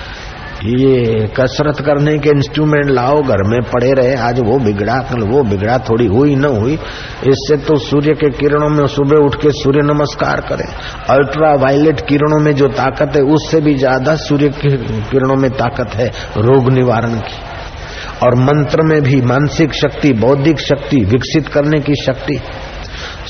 ये 0.64 1.26
कसरत 1.36 1.80
करने 1.80 2.18
के 2.18 2.30
इंस्ट्रूमेंट 2.30 2.90
लाओ, 2.90 3.22
घर 3.22 3.42
में 3.48 3.60
पड़े 3.62 3.92
रहे, 3.92 4.14
आज 4.14 4.40
वो 4.40 4.58
बिगड़ा, 4.58 4.96
कल 5.02 5.22
वो 5.22 5.42
बिगड़ा, 5.42 5.78
थोड़ी 5.78 6.06
हुई, 6.06 6.34
न 6.34 6.44
हुई, 6.44 6.74
इससे 7.28 7.56
तो 7.56 7.76
सूर्य 7.78 8.14
के 8.14 8.30
किरणों 8.30 8.68
में 8.68 8.86
सुबह 8.86 9.24
उठ 9.24 9.34
के 9.34 9.50
सूर्य 9.52 9.80
नमस्कार 9.82 10.40
करें। 10.40 10.66
अल्ट्रा 11.10 11.54
वायलेट 11.54 12.00
किरणों 12.00 12.44
में 12.44 12.52
जो 12.54 12.68
ताकत 12.68 13.16
है, 13.16 13.22
उससे 13.22 13.60
भी 13.60 13.74
ज़्यादा 13.74 14.14
सूर्य 14.16 14.48
के 14.48 14.76
किरणों 15.10 15.36
में 15.36 15.50
ताकत 15.50 15.94
है, 15.94 16.08
रोग 16.36 16.70
निवारण 16.72 17.14
की। 17.20 17.38
और 18.22 18.34
मंत्र 18.34 18.82
में 18.82 19.02
भी 19.02 19.20
मानसिक 19.20 19.72
शक्ति 19.72 20.12
बौद्धिक 20.12 20.60
शक्ति 20.60 20.96
विकसित 21.04 21.48
करने 21.48 21.80
की 21.80 21.94
शक्ति। 21.94 22.40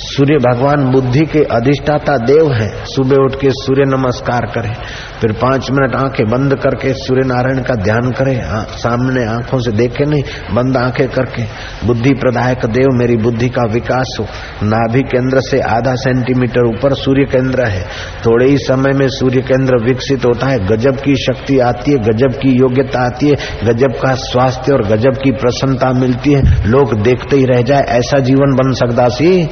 सूर्य 0.02 0.34
भगवान 0.34 0.90
बुद्धि 0.90 1.20
के 1.20 1.38
अधिष्ठाता 1.38 2.16
देव 2.16 2.52
है। 2.52 2.68
सुबह 2.84 3.16
उठ 3.16 3.34
के 3.34 3.50
सूर्य 3.50 3.82
नमस्कार 3.86 4.46
करें। 4.46 4.74
फिर 5.20 5.32
पाँच 5.32 5.70
मिनट 5.70 5.94
आँखें 5.94 6.26
बंद 6.26 6.54
करके 6.54 6.92
सूर्य 6.92 7.26
नारायण 7.26 7.62
का 7.62 7.74
ध्यान 7.74 8.10
करें। 8.10 8.42
आ, 8.42 8.60
सामने 8.62 9.24
आँखों 9.24 9.58
से 9.58 9.72
देखे 9.72 10.04
नहीं 10.04 10.22
बंद 10.54 10.76
आँखें 10.76 11.08
करके। 11.08 11.42
बुद्धि 11.86 12.10
प्रदायक 12.10 12.66
देव 12.66 12.86
मेरी 12.92 13.16
बुद्धि 13.16 13.48
का 13.48 13.62
विकास 13.62 14.16
हो। 14.20 14.24
नाभि 14.62 15.02
केंद्र 15.02 15.40
से 15.40 15.60
आधा 15.60 15.94
सेंटीमीटर 15.94 16.66
ऊपर 16.66 16.94
सूर्य 16.94 17.24
केंद्र 17.24 17.64
है। 17.64 17.82
थोड़े 18.26 18.46
ही 18.46 18.56
समय 18.58 18.92
में 18.92 19.08
सूर्य 19.08 19.40
केंद्र 19.40 19.84
विकसित 19.84 20.24
होता 20.24 20.46
है। 20.46 20.58
गजब 20.66 20.96
की 20.96 21.16
शक्ति 21.16 21.58
आती 21.58 21.90
है 21.90 21.98
गजब 21.98 22.38
की 22.38 22.56
योग्यता 22.58 23.06
आती 23.06 23.28
है 23.28 23.36
गजब 23.64 24.00
का 24.02 24.14
स्वास्थ्य 24.14 24.72
और 24.72 24.82
गजब 24.82 25.22
की 25.24 25.30
प्रसन्नता 25.30 25.92
मिलती 25.92 26.32
है। 26.32 26.68
लोग 26.68 27.00
देखते 27.00 27.36
ही 27.36 27.44
रह 27.44 27.62
जाए 27.62 27.82
ऐसा 27.88 28.18
जीवन 28.18 28.56
बन 28.56 28.72
सकता 28.72 29.08
सी? 29.08 29.48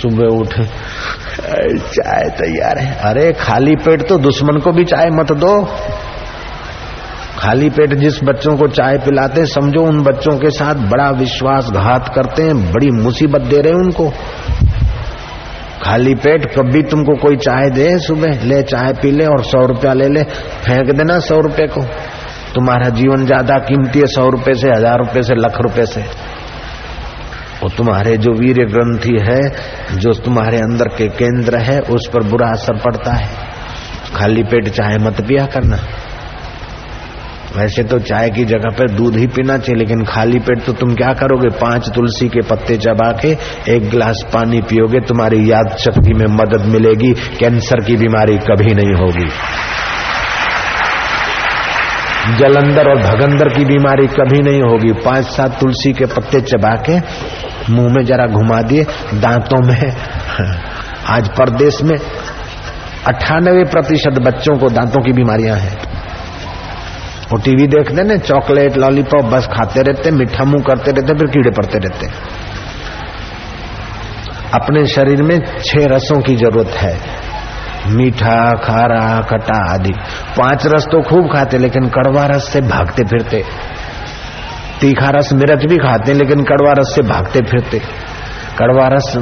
सुबह 0.00 0.36
उठे। 0.36 0.64
चाय 1.88 2.28
तैयार 2.36 2.78
है। 2.78 2.94
अरे 3.04 3.32
खाली 3.40 3.74
पेट 3.78 4.06
तो 4.08 4.18
दुश्मन 4.20 4.58
को 4.58 4.72
भी 4.72 4.84
चाय 4.86 5.10
मत 5.12 5.32
दो। 5.34 5.52
खाली 7.38 7.68
पेट 7.70 7.94
जिस 7.94 8.18
बच्चों 8.24 8.56
को 8.56 8.66
चाय 8.70 8.98
पिलाते, 8.98 9.44
समझो 9.46 9.82
उन 9.82 10.02
बच्चों 10.02 10.36
के 10.38 10.50
साथ 10.50 10.88
बड़ा 10.90 11.10
विश्वासघात 11.18 12.08
करते 12.14 12.42
हैं, 12.42 12.72
बड़ी 12.72 12.90
मुसीबत 12.92 13.42
दे 13.42 13.60
रहे 13.60 13.72
हैं 13.72 13.80
उनको। 13.80 14.08
खाली 15.82 16.14
पेट 16.16 16.44
कभी 16.52 16.82
तुमको 16.84 17.14
कोई 17.18 17.36
चाय 17.38 17.70
दे 17.70 17.86
सुबह, 17.98 18.44
ले 18.44 18.62
चाय 18.64 18.92
पी 18.92 19.10
ले 19.10 19.26
और 19.26 19.44
सौ 19.44 19.64
रुपया 19.66 19.92
ले 19.92 20.08
ले, 20.08 20.22
फेंक 20.64 20.90
देना 20.90 21.18
सौ 21.20 21.38
रुपए 21.40 21.66
को। 21.68 21.82
तुम्हारा 22.54 22.88
जीवन 22.90 23.24
ज़्यादा 23.26 23.58
कीमती 23.64 23.98
है 23.98 24.06
सौ 24.08 24.28
रुपए 24.28 24.54
से, 24.54 24.68
हज़ार 24.68 24.98
रुपए 24.98 25.22
से, 25.22 25.34
लाख 25.34 25.60
रुपए 25.60 25.86
से। 25.86 26.04
वो 27.62 27.68
तुम्हारे 27.68 28.16
जो 28.16 28.32
वीर 28.32 28.56
ग्रंथि 28.56 29.18
है, 29.22 29.52
जो 29.98 30.12
तुम्हारे 30.12 30.56
अंदर 30.56 30.88
के 30.88 31.08
केंद्र 31.08 31.58
है, 31.58 31.80
उस 31.80 32.10
पर 32.12 32.22
बुरा 32.22 32.48
असर 32.48 32.76
पड़ता 32.76 33.12
है। 33.12 33.28
खाली 34.16 34.42
पेट 34.42 34.68
चाय 34.68 34.96
मत 34.98 35.20
पिया 35.20 35.46
करना। 35.46 35.78
वैसे 37.56 37.82
तो 37.82 37.98
चाय 37.98 38.30
की 38.30 38.44
जगह 38.44 38.70
पर 38.70 38.90
दूध 38.90 39.16
ही 39.16 39.26
पीना 39.26 39.58
चाहिए, 39.58 39.78
लेकिन 39.78 40.04
खाली 40.04 40.38
पेट 40.38 40.62
तो 40.62 40.72
तुम 40.72 40.94
क्या 40.94 41.12
करोगे? 41.12 41.48
पाँच 41.48 41.90
तुलसी 41.94 42.28
के 42.28 42.40
पत्ते 42.40 42.76
चबा 42.76 43.12
के 43.12 43.28
एक 43.68 43.90
गिलास 43.90 44.24
पानी 44.34 44.60
पियोगे, 44.60 45.00
तुम्हारी 45.00 45.52
याद 45.52 45.76
शक्ति 45.78 46.14
में 46.14 46.26
मदद 46.26 46.64
मिलेगी। 46.64 47.12
कैंसर 47.12 47.80
की 47.84 47.96
बीमारी 47.96 48.38
कभी 48.38 48.74
नहीं 48.74 48.94
होगी। 48.94 49.28
जलंधर 52.38 52.88
और 52.88 52.98
भगंदर 52.98 53.48
की 53.48 53.64
बीमारी 53.64 54.06
कभी 54.06 54.42
नहीं 54.42 54.62
होगी। 54.62 54.92
पाँच 54.92 55.24
सात 55.24 55.60
तुलसी 55.60 55.92
के 55.92 56.04
पत्ते 56.04 56.40
चबा 56.40 56.74
के 56.76 57.00
मुँह 57.70 57.92
में 57.92 58.04
जरा 58.04 58.26
घुमा 58.26 58.62
दिए, 58.62 58.84
दांतों 59.14 59.66
में, 59.66 59.92
आज 61.06 61.28
परदेश 61.28 61.82
में 61.82 61.96
अट्ठानवे 63.06 63.64
प्रतिशत 63.64 64.18
बच्चों 64.18 64.58
को 64.58 64.68
दांतों 64.68 65.02
की 65.02 65.12
बीमारियाँ 65.12 65.56
हैं। 65.56 65.78
वो 67.32 67.38
टीवी 67.38 67.66
देखते 67.66 68.02
ना, 68.02 68.16
चॉकलेट, 68.16 68.76
लॉलीपॉप, 68.76 69.24
बस 69.24 69.46
खाते 69.46 69.82
रहते, 69.82 70.10
मीठा 70.10 70.44
मुँह 70.44 70.62
करते 70.62 70.90
रहते, 70.90 71.14
फिर 71.14 71.26
कीड़े 71.26 71.50
पड़ते 71.50 71.78
रहते। 71.78 72.06
अपने 74.54 74.86
शरीर 74.86 75.22
में 75.22 75.38
छह 75.40 75.86
रसों 75.86 76.20
की 76.20 76.36
ज़रूरत 76.36 76.68
है। 76.68 77.20
मीठा, 77.88 78.52
खारा 78.52 79.20
खटा 79.20 79.74
आदि। 79.74 79.92
पाँच 80.38 80.66
रस 80.66 80.84
तो 80.84 81.02
खूब 81.02 81.32
खाते, 81.32 81.58
लेकिन 81.58 81.88
कड़वा 81.88 82.26
रस 82.26 82.48
से 82.48 82.60
भागते 82.60 83.04
फिरते। 83.04 83.44
तीखा 84.80 85.10
रस 85.10 85.32
मिर्च 85.32 85.64
भी 85.64 85.76
खाते 85.76 86.12
हैं 86.12 86.18
लेकिन 86.18 86.44
कड़वा 86.44 86.72
रस 86.72 86.92
से 86.94 87.02
भागते 87.02 87.38
फिरते। 87.38 87.78
कड़वा 88.58 88.88
रस 88.88 89.12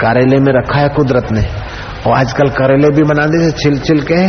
करेले 0.00 0.38
में 0.38 0.52
रखा 0.52 0.78
है 0.78 0.88
कुदरत 0.88 1.32
ने। 1.32 1.42
और 2.06 2.18
आजकल 2.18 2.48
करेले 2.48 2.88
भी 2.88 3.02
बना 3.02 3.26
देते 3.26 3.50
छिल 3.50 3.78
छिल 3.78 4.00
के, 4.00 4.28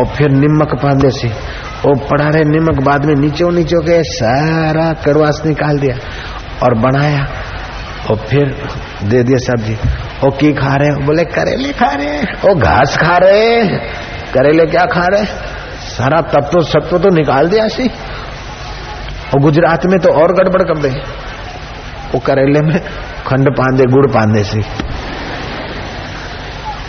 और 0.00 0.06
फिर 0.06 0.30
निमक 0.30 0.80
पांदे 0.82 1.10
से। 1.10 1.28
वो 1.84 1.94
पड़ा 2.08 2.24
रहे 2.24 2.44
निमक 2.44 2.82
बाद 2.82 3.04
में 3.04 3.14
नीचे 3.14 3.44
नीचे 3.44 3.76
के 3.76 4.02
सारा 4.02 4.92
कड़वास 4.92 5.42
निकाल 5.46 5.78
दिया 5.78 5.96
और 6.62 6.74
बनाया। 6.74 7.26
और 8.10 8.16
फिर 8.16 8.68
दे 9.02 9.22
दिया 9.22 9.38
सब्ज़ी। 9.38 9.74
वो 10.24 10.30
की 10.30 10.52
खा 10.52 10.76
रहे 10.76 11.06
बोले, 11.06 11.24
करेले 11.24 11.72
खा 11.72 11.94
रहे 11.94 12.22
वो 12.22 12.54
घास 12.54 12.96
खा 12.96 13.16
रहे 13.16 13.66
करेले 14.34 14.66
क्या 14.66 14.84
खा 14.84 15.06
रहे 15.06 15.24
सारा 15.88 16.20
तत्व 16.20 16.60
सत्व 16.60 16.98
तो 16.98 17.08
निकाल 17.08 17.48
दिया 17.48 17.68
सी 17.68 17.90
और 19.32 19.40
गुजरात 19.40 19.86
में 19.86 19.98
तो 20.00 20.12
और 20.14 20.32
गड़बड़ 20.34 20.62
कर 20.64 20.78
दे। 20.78 20.88
वो 22.12 22.18
करेले 22.20 22.60
में 22.62 22.78
खंड 23.26 23.48
पांदे, 23.52 23.84
गुड़ 23.86 24.06
पांदे 24.08 24.42
से। 24.44 24.58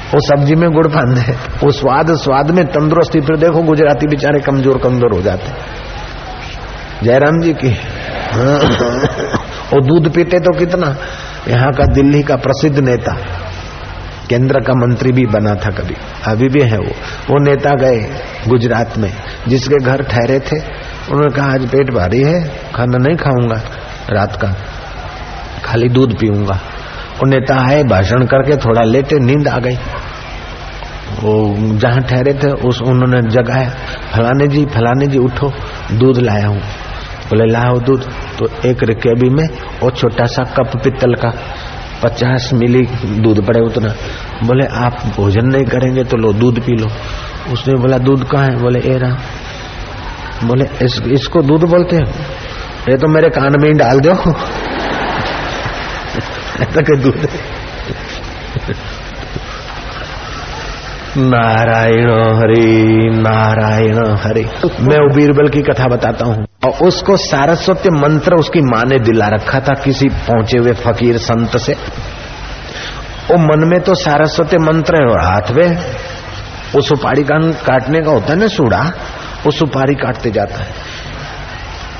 वो 0.09 0.19
सब्ज़ी 0.21 0.55
में 0.55 0.69
गुड़ 0.71 0.87
पांदे। 0.87 1.21
वो 1.59 1.71
स्वाद 1.73 2.13
स्वाद 2.17 2.51
में 2.51 2.65
तंदुरुस्ती, 2.67 3.21
फिर 3.21 3.37
देखो 3.37 3.61
गुजराती 3.63 4.07
बेचारे 4.07 4.39
कमज़ोर 4.41 4.77
कमज़ोर 4.79 5.13
हो 5.13 5.21
जाते 5.21 5.51
जयराम 7.03 7.39
जी 7.41 7.53
की, 7.55 7.69
वो 9.69 9.79
दूध 9.83 10.13
पीते 10.13 10.39
तो 10.39 10.57
कितना? 10.57 10.95
यहाँ 11.47 11.71
का 11.71 11.85
दिल्ली 11.93 12.21
का 12.23 12.35
प्रसिद्ध 12.37 12.79
नेता, 12.79 13.13
केंद्र 14.29 14.59
का 14.59 14.73
मंत्री 14.75 15.11
भी 15.11 15.25
बना 15.27 15.55
था 15.55 15.71
कभी। 15.71 15.95
अभी 16.27 16.47
भी 16.49 16.61
है 16.63 16.77
वो। 16.77 16.93
वो 17.29 17.43
नेता 17.43 17.73
गए 17.77 17.99
गुजरात 18.47 18.97
में, 18.97 19.11
जिसके 19.47 19.77
घर 19.81 20.03
ठहरे 20.05 20.39
थे। 20.41 20.59
उन्होंने 21.11 21.35
कहा, 21.35 21.53
आज 21.53 21.69
पेट 21.69 21.93
भारी 21.93 22.21
है, 22.21 22.43
खाना 22.75 22.97
नहीं 22.97 23.15
खाऊँगा 23.17 23.61
रात 24.09 24.35
का। 24.41 24.47
खाली 25.65 25.89
दूध 25.89 26.19
पीऊँगा। 26.19 26.53
वो 27.13 27.25
नेता 27.25 27.67
आए 27.69 27.83
भाषण 27.83 28.25
करके 28.25 28.55
थोड़ा 28.55 28.81
लेटे, 28.81 29.19
नींद 29.19 29.47
आ 29.47 29.59
गई। 29.59 29.75
वो 31.23 31.55
जहाँ 31.77 32.01
ठहरे 32.01 32.33
थे, 32.33 32.51
उस 32.51 32.81
उन्होंने 32.81 33.29
जगाया, 33.29 33.69
फलाने 34.13 34.47
जी 34.47 34.65
फलाने 34.65 35.07
जी, 35.07 35.17
उठो, 35.17 35.53
दूध 35.91 36.17
लाया 36.17 36.47
हूँ। 36.47 36.59
बोले, 37.29 37.45
लाओ 37.45 37.79
दूध। 37.79 38.01
तो 38.39 38.69
एक 38.69 38.83
रिकेबी 38.83 39.29
में 39.29 39.47
और 39.83 39.91
छोटा 39.91 40.25
सा 40.25 40.43
कप 40.43 40.71
पित्तल 40.83 41.13
का, 41.13 41.33
पचास 42.03 42.49
मिली 42.53 42.81
दूध 43.05 43.45
पड़े 43.45 43.61
उतना। 43.61 43.89
बोले, 44.43 44.65
आप 44.65 44.93
भोजन 45.15 45.45
नहीं 45.45 45.65
करेंगे 45.65 46.03
तो 46.03 46.17
लो, 46.17 46.33
दूध 46.33 46.59
पी 46.59 46.71
लो। 46.71 46.87
उसने 47.53 47.73
बोला, 47.73 47.97
दूध 47.97 48.29
कहाँ 48.29 48.45
है? 48.45 48.57
बोले, 48.57 48.79
ए 48.79 48.97
रहा 48.97 49.17
बोले 50.47 50.85
इस, 50.85 51.01
इसको 51.11 51.41
दूध 51.41 51.63
बोलते 51.63 51.95
हैं? 51.95 52.27
ये 52.89 52.97
तो 52.97 53.07
मेरे 53.07 53.29
कान 53.29 53.61
में 53.61 53.67
ही 53.67 53.73
डाल 53.73 53.99
दो। 53.99 54.13
दूध 57.01 57.29
नारायण 61.17 62.11
हरि 62.11 63.09
नारायण 63.13 64.17
हरि। 64.17 64.47
मैं 64.65 65.15
बीरबल 65.15 65.47
की 65.47 65.61
कथा 65.61 65.87
बताता 65.87 66.25
हूँ। 66.25 66.45
और 66.65 66.87
उसको 66.87 67.17
सारस्वत 67.17 67.87
मंत्र 67.87 68.35
उसकी 68.35 68.59
माँ 68.59 68.85
ने 68.85 68.99
दिला 68.99 69.27
रखा 69.27 69.59
था 69.59 69.73
किसी 69.73 70.09
पहुँचे 70.09 70.57
हुए 70.57 70.73
फकीर 70.73 71.17
संत 71.17 71.57
से। 71.57 71.77
वो 73.31 73.37
मन 73.37 73.67
में 73.67 73.81
तो 73.81 73.95
सारस्वत 73.95 74.55
मंत्र 74.55 74.95
है 74.95 75.07
और 75.07 75.21
हाथ 75.21 75.51
में 75.51 75.77
वो 76.75 76.81
सुपारी 76.81 77.23
काटने 77.53 78.01
का 78.01 78.11
होता 78.11 78.33
है 78.33 78.39
ना 78.39 78.47
सूढ़ा। 78.47 78.91
वो 79.45 79.51
सुपारी 79.51 79.95
काटते 79.95 80.31
जाता 80.31 80.55
है। 80.55 81.03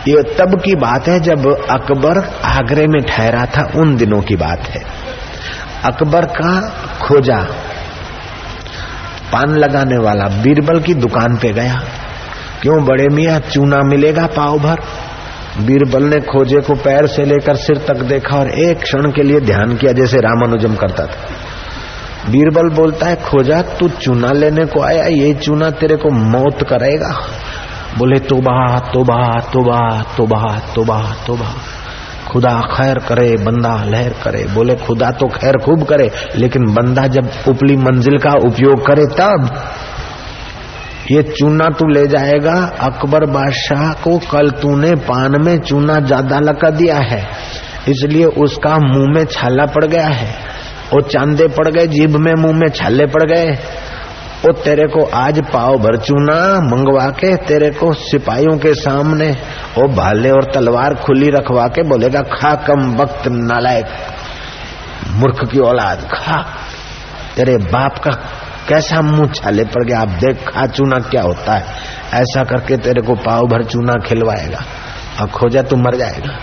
ये 0.08 0.24
तब 0.24 0.62
की 0.62 0.76
बात 0.76 1.08
है 1.08 1.20
जब 1.20 1.68
अकबर 1.68 2.18
आगरे 2.46 2.88
में 2.88 3.02
ठहरा 3.02 3.46
था, 3.46 3.72
उन 3.76 3.96
दिनों 3.96 4.22
की 4.22 4.36
बात 4.36 4.60
है। 4.60 4.82
अकबर 5.86 6.26
का 6.26 6.60
खोजा, 7.02 7.38
पान 9.34 9.56
लगाने 9.56 9.98
वाला 9.98 10.26
बीरबल 10.26 10.80
की 10.80 10.94
दुकान 10.94 11.36
पे 11.36 11.54
गया। 11.54 11.84
क्यों 12.62 12.86
बड़े 12.86 13.08
मियाँ, 13.08 13.40
चूना 13.40 13.78
मिलेगा 13.84 14.28
पाव 14.28 14.60
भर? 14.60 14.80
बीरबल 15.58 16.04
ने 16.04 16.20
खोजे 16.20 16.62
को 16.62 16.74
पैर 16.74 17.08
से 17.08 17.24
लेकर 17.24 17.56
सिर 17.56 17.78
तक 17.78 17.98
देखा 17.98 18.38
और 18.38 18.50
एक 18.50 18.82
क्षण 18.82 19.12
के 19.12 19.24
लिए 19.24 19.40
ध्यान 19.40 19.76
किया, 19.76 19.92
जैसे 19.92 20.18
रामानुजम 20.18 20.76
करता 20.76 21.06
था। 21.06 21.43
बीरबल 22.26 22.70
बोलता 22.76 23.06
है, 23.06 23.16
खोजा, 23.22 23.62
तू 23.80 23.88
चूना 23.92 24.32
लेने 24.34 24.66
को 24.66 24.82
आया, 24.84 25.06
ये 25.06 25.34
चूना 25.36 25.70
तेरे 25.72 25.96
को 25.98 26.10
मौत 26.10 26.64
करेगा 26.70 27.12
बोले, 27.94 28.20
तोबा 28.22 28.80
तोबा 28.94 29.18
तोबा 29.54 29.80
तोबा 30.18 30.58
तोबा 30.76 31.00
तोबा। 31.26 31.54
खुदा 32.28 32.54
खैर 32.70 33.00
करे, 33.00 33.30
बंदा 33.38 33.74
लहर 33.86 34.14
करे। 34.24 34.44
बोले, 34.54 34.76
खुदा 34.78 35.10
तो 35.12 35.28
खैर 35.30 35.58
खूब 35.58 35.84
करे, 35.84 36.10
लेकिन 36.36 36.66
बंदा 36.74 37.06
जब 37.08 37.30
उपली 37.50 37.76
मंजिल 37.78 38.18
का 38.18 38.32
उपयोग 38.44 38.86
करे 38.88 39.06
तब 39.14 39.50
ये 41.12 41.22
चूना 41.30 41.70
तू 41.70 41.88
ले 41.88 42.06
जाएगा। 42.08 42.56
अकबर 42.82 43.26
बादशाह 43.32 43.92
को 44.04 44.18
कल 44.32 44.50
तूने 44.62 44.94
पान 45.04 45.36
में 45.46 45.58
चूना 45.60 46.00
ज़्यादा 46.02 46.40
लगा 46.42 46.70
दिया 46.72 46.98
है, 47.04 47.22
इसलिए 47.90 48.26
उसका 48.40 48.78
मुँह 48.80 49.14
में 49.14 49.26
छाला 49.28 49.66
पड़ 49.68 49.86
गया 49.86 50.08
है। 50.08 50.32
वो 50.92 51.02
चांदे 51.02 51.48
पड़ 51.48 51.68
गए 51.68 51.88
जीभ 51.88 52.16
में, 52.16 52.34
मुँह 52.34 52.54
में 52.54 52.70
छाले 52.70 53.06
पड़ 53.06 53.32
गए। 53.32 53.52
वो 54.46 54.54
तेरे 54.54 54.88
को 54.88 55.10
आज 55.14 55.42
पाव 55.54 55.78
भर 55.78 55.98
चूना 55.98 56.60
मंगवा 56.60 57.10
के, 57.10 57.36
तेरे 57.36 57.70
को 57.70 57.94
सिपाहियों 57.94 58.58
के 58.58 58.74
सामने। 58.74 59.32
वो 59.78 59.96
भाले 59.96 60.30
और 60.30 60.44
तलवार 60.54 60.94
खुली 60.94 61.30
रखवा 61.30 61.68
के 61.68 61.84
बोलेगा, 61.84 62.22
खा 62.22 62.56
कम 62.56 62.96
वक्त 62.96 63.28
नालायक, 63.28 63.86
मूर्ख 65.08 65.52
की 65.52 65.60
औलाद, 65.60 66.08
खा। 66.14 66.46
तेरे 67.36 67.58
बाप 67.58 67.98
का 67.98 68.12
कैसा 68.70 69.02
मुँह 69.02 69.32
छाले 69.32 69.64
पड़ 69.64 69.86
गया, 69.88 70.00
आप 70.00 70.08
देख, 70.08 70.38
खा 70.38 70.66
चूना 70.66 71.00
क्या 71.00 71.22
होता 71.22 71.54
है? 71.54 71.66
ऐसा 72.14 72.44
करके 72.44 72.78
तेरे 72.78 73.02
को 73.02 73.14
पाव 73.14 73.42
भर 73.42 73.64
चूना 73.64 73.94
खिलवाएगा। 74.06 74.60
और 75.22 75.28
खोजा 75.30 75.62
तू 75.62 75.76
मर 75.76 75.96
जाएगा। 75.96 76.38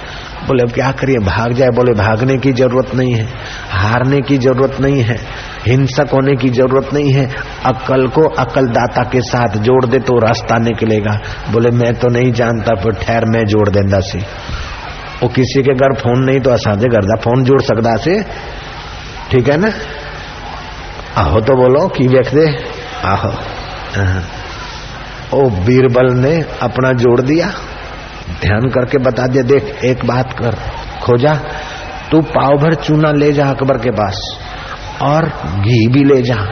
बोले, 0.47 0.63
अब 0.63 0.73
क्या 0.73 0.91
करिए? 0.91 1.19
भाग 1.19 1.53
जाए। 1.53 1.69
बोले, 1.69 1.93
भागने 1.95 2.37
की 2.39 2.53
ज़रूरत 2.53 2.95
नहीं 2.95 3.15
है, 3.15 3.27
हारने 3.71 4.21
की 4.21 4.39
ज़रूरत 4.39 4.81
नहीं 4.81 5.03
है, 5.03 5.19
हिंसक 5.67 6.11
होने 6.13 6.37
की 6.37 6.49
ज़रूरत 6.51 6.93
नहीं 6.95 7.13
है। 7.13 7.27
अकल 7.67 8.07
को 8.09 8.29
अकल 8.39 8.67
दाता 8.69 9.03
के 9.03 9.21
साथ 9.21 9.57
जोड़ 9.59 9.85
दे 9.87 9.99
तो 9.99 10.19
रास्ता 10.19 10.59
निकलेगा। 10.59 11.19
बोले, 11.53 11.71
मैं 11.71 11.93
तो 11.95 12.09
नहीं 12.09 12.33
जानता, 12.33 12.75
पर 12.75 12.93
ठहर, 12.93 13.25
मैं 13.25 13.45
जोड़ 13.47 13.69
देंदा 13.69 14.01
सी। 14.01 14.19
वो 15.23 15.29
किसी 15.29 15.63
के 15.63 15.75
घर 15.75 15.95
फ़ोन 15.95 16.25
नहीं 16.25 16.41
तो 16.41 16.51
असाजे 16.51 16.89
घर 16.89 17.07
का 17.07 17.21
फ़ोन 17.21 17.45
जोड़ 17.45 17.61
सकता 17.63 17.97
से। 17.97 18.23
ठीक 19.31 19.49
है 19.49 19.57
ना? 19.57 19.71
आहो 21.17 21.41
तो 21.41 21.57
बोलो, 21.57 21.89
की 21.89 22.07
वेख 22.09 22.35
दे? 22.35 22.47
आहो। 23.05 23.33
ओ 25.35 25.49
बीरबल 25.51 26.15
ने 26.15 26.45
अपना 26.63 26.93
जोड़ 26.93 27.21
दिया। 27.21 27.51
ध्यान 28.41 28.61
करके 28.61 28.99
बता 28.99 29.27
दिया 29.27 29.43
देख, 29.43 29.79
एक 29.85 30.05
बात 30.05 30.33
कर। 30.33 30.51
खोजा, 31.03 31.35
तू 32.11 32.21
पाव 32.21 32.51
भर 32.51 32.75
चूना 32.75 33.13
ले 33.13 33.33
जा 33.33 33.47
अकबर 33.47 33.79
के 33.79 33.91
पास 33.91 34.39
और 35.03 35.25
घी 35.61 35.89
भी 35.89 36.05
ले 36.05 36.23
जा। 36.23 36.47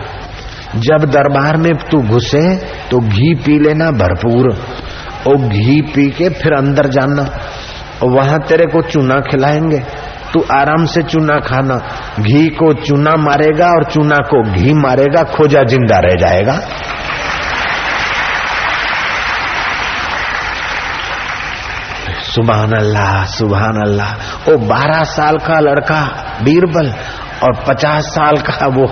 जब 0.77 1.05
दरबार 1.05 1.57
में 1.57 1.73
तू 1.75 2.03
घुसे 2.03 2.57
तो 2.91 2.99
घी 2.99 3.35
पी 3.35 3.59
लेना 3.59 3.91
भरपूर। 3.91 4.59
और 5.27 5.37
घी 5.37 5.83
पी 5.83 6.11
के 6.11 6.29
फिर 6.29 6.53
अंदर 6.53 6.87
जाना। 6.87 7.23
वहाँ 8.03 8.38
तेरे 8.38 8.67
को 8.67 8.83
चूना 8.83 9.21
खिलाएँगे। 9.21 9.79
तू 10.33 10.41
आराम 10.41 10.85
से 10.85 11.03
चूना 11.03 11.41
खाना। 11.41 11.77
घी 12.21 12.49
को 12.49 12.73
चूना 12.73 13.17
मारेगा 13.17 13.67
और 13.67 13.85
चूना 13.85 14.17
को 14.17 14.53
घी 14.53 14.73
मारेगा। 14.73 15.23
खोजा, 15.23 15.62
ज़िंदा 15.62 15.99
रह 15.99 16.14
जाएगा। 16.14 16.61
सुबहान 22.38 22.72
अल्लाह 22.72 23.24
सुबहान 23.24 23.83
अल्लाह 23.87 24.12
वो 24.48 24.57
बारह 24.59 25.05
साल 25.05 25.37
का 25.37 25.61
लड़का, 25.61 26.01
बीरबल, 26.42 26.94
और 27.42 27.64
पचास 27.68 28.05
साल 28.05 28.37
का 28.37 28.66
वो 28.66 28.87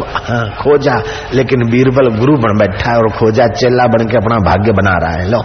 खोजा। 0.63 1.03
लेकिन 1.35 1.71
बीरबल 1.71 2.17
गुरु 2.17 2.37
बन 2.37 2.59
बैठा 2.59 2.91
है 2.91 2.97
और 2.97 3.09
खोजा 3.09 3.47
चेला 3.47 3.87
बन 3.87 4.07
के 4.07 4.17
अपना 4.17 4.37
भाग्य 4.37 4.73
बना 4.73 4.95
रहा 4.99 5.13
है। 5.13 5.31
लो। 5.31 5.43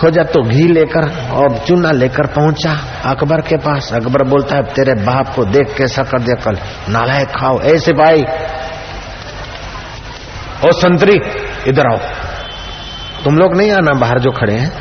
खोजा 0.00 0.22
तो 0.22 0.42
घी 0.42 0.68
लेकर 0.72 1.30
और 1.30 1.58
चूना 1.58 1.90
लेकर 1.90 2.26
पहुँचा 2.26 2.78
अकबर 3.04 3.40
के 3.40 3.56
पास। 3.56 3.92
अकबर 3.94 4.22
बोलता 4.24 4.56
है, 4.56 4.62
तेरे 4.62 4.94
बाप 4.94 5.34
को 5.34 5.44
देख 5.44 5.74
कैसा 5.78 6.02
कर 6.02 6.20
दिया 6.20 6.44
कल। 6.44 6.58
नालायक 6.88 7.28
खाओ। 7.28 7.60
ऐसे 7.60 7.92
भाई 7.92 8.22
ओ 10.64 10.72
संतरी, 10.72 11.20
इधर 11.66 11.86
आओ। 11.86 12.27
तुम 13.24 13.34
लोग 13.34 13.56
नहीं 13.56 13.72
आना 13.72 13.92
बाहर 13.92 14.18
जो 14.18 14.30
खड़े 14.30 14.54
हैं। 14.54 14.72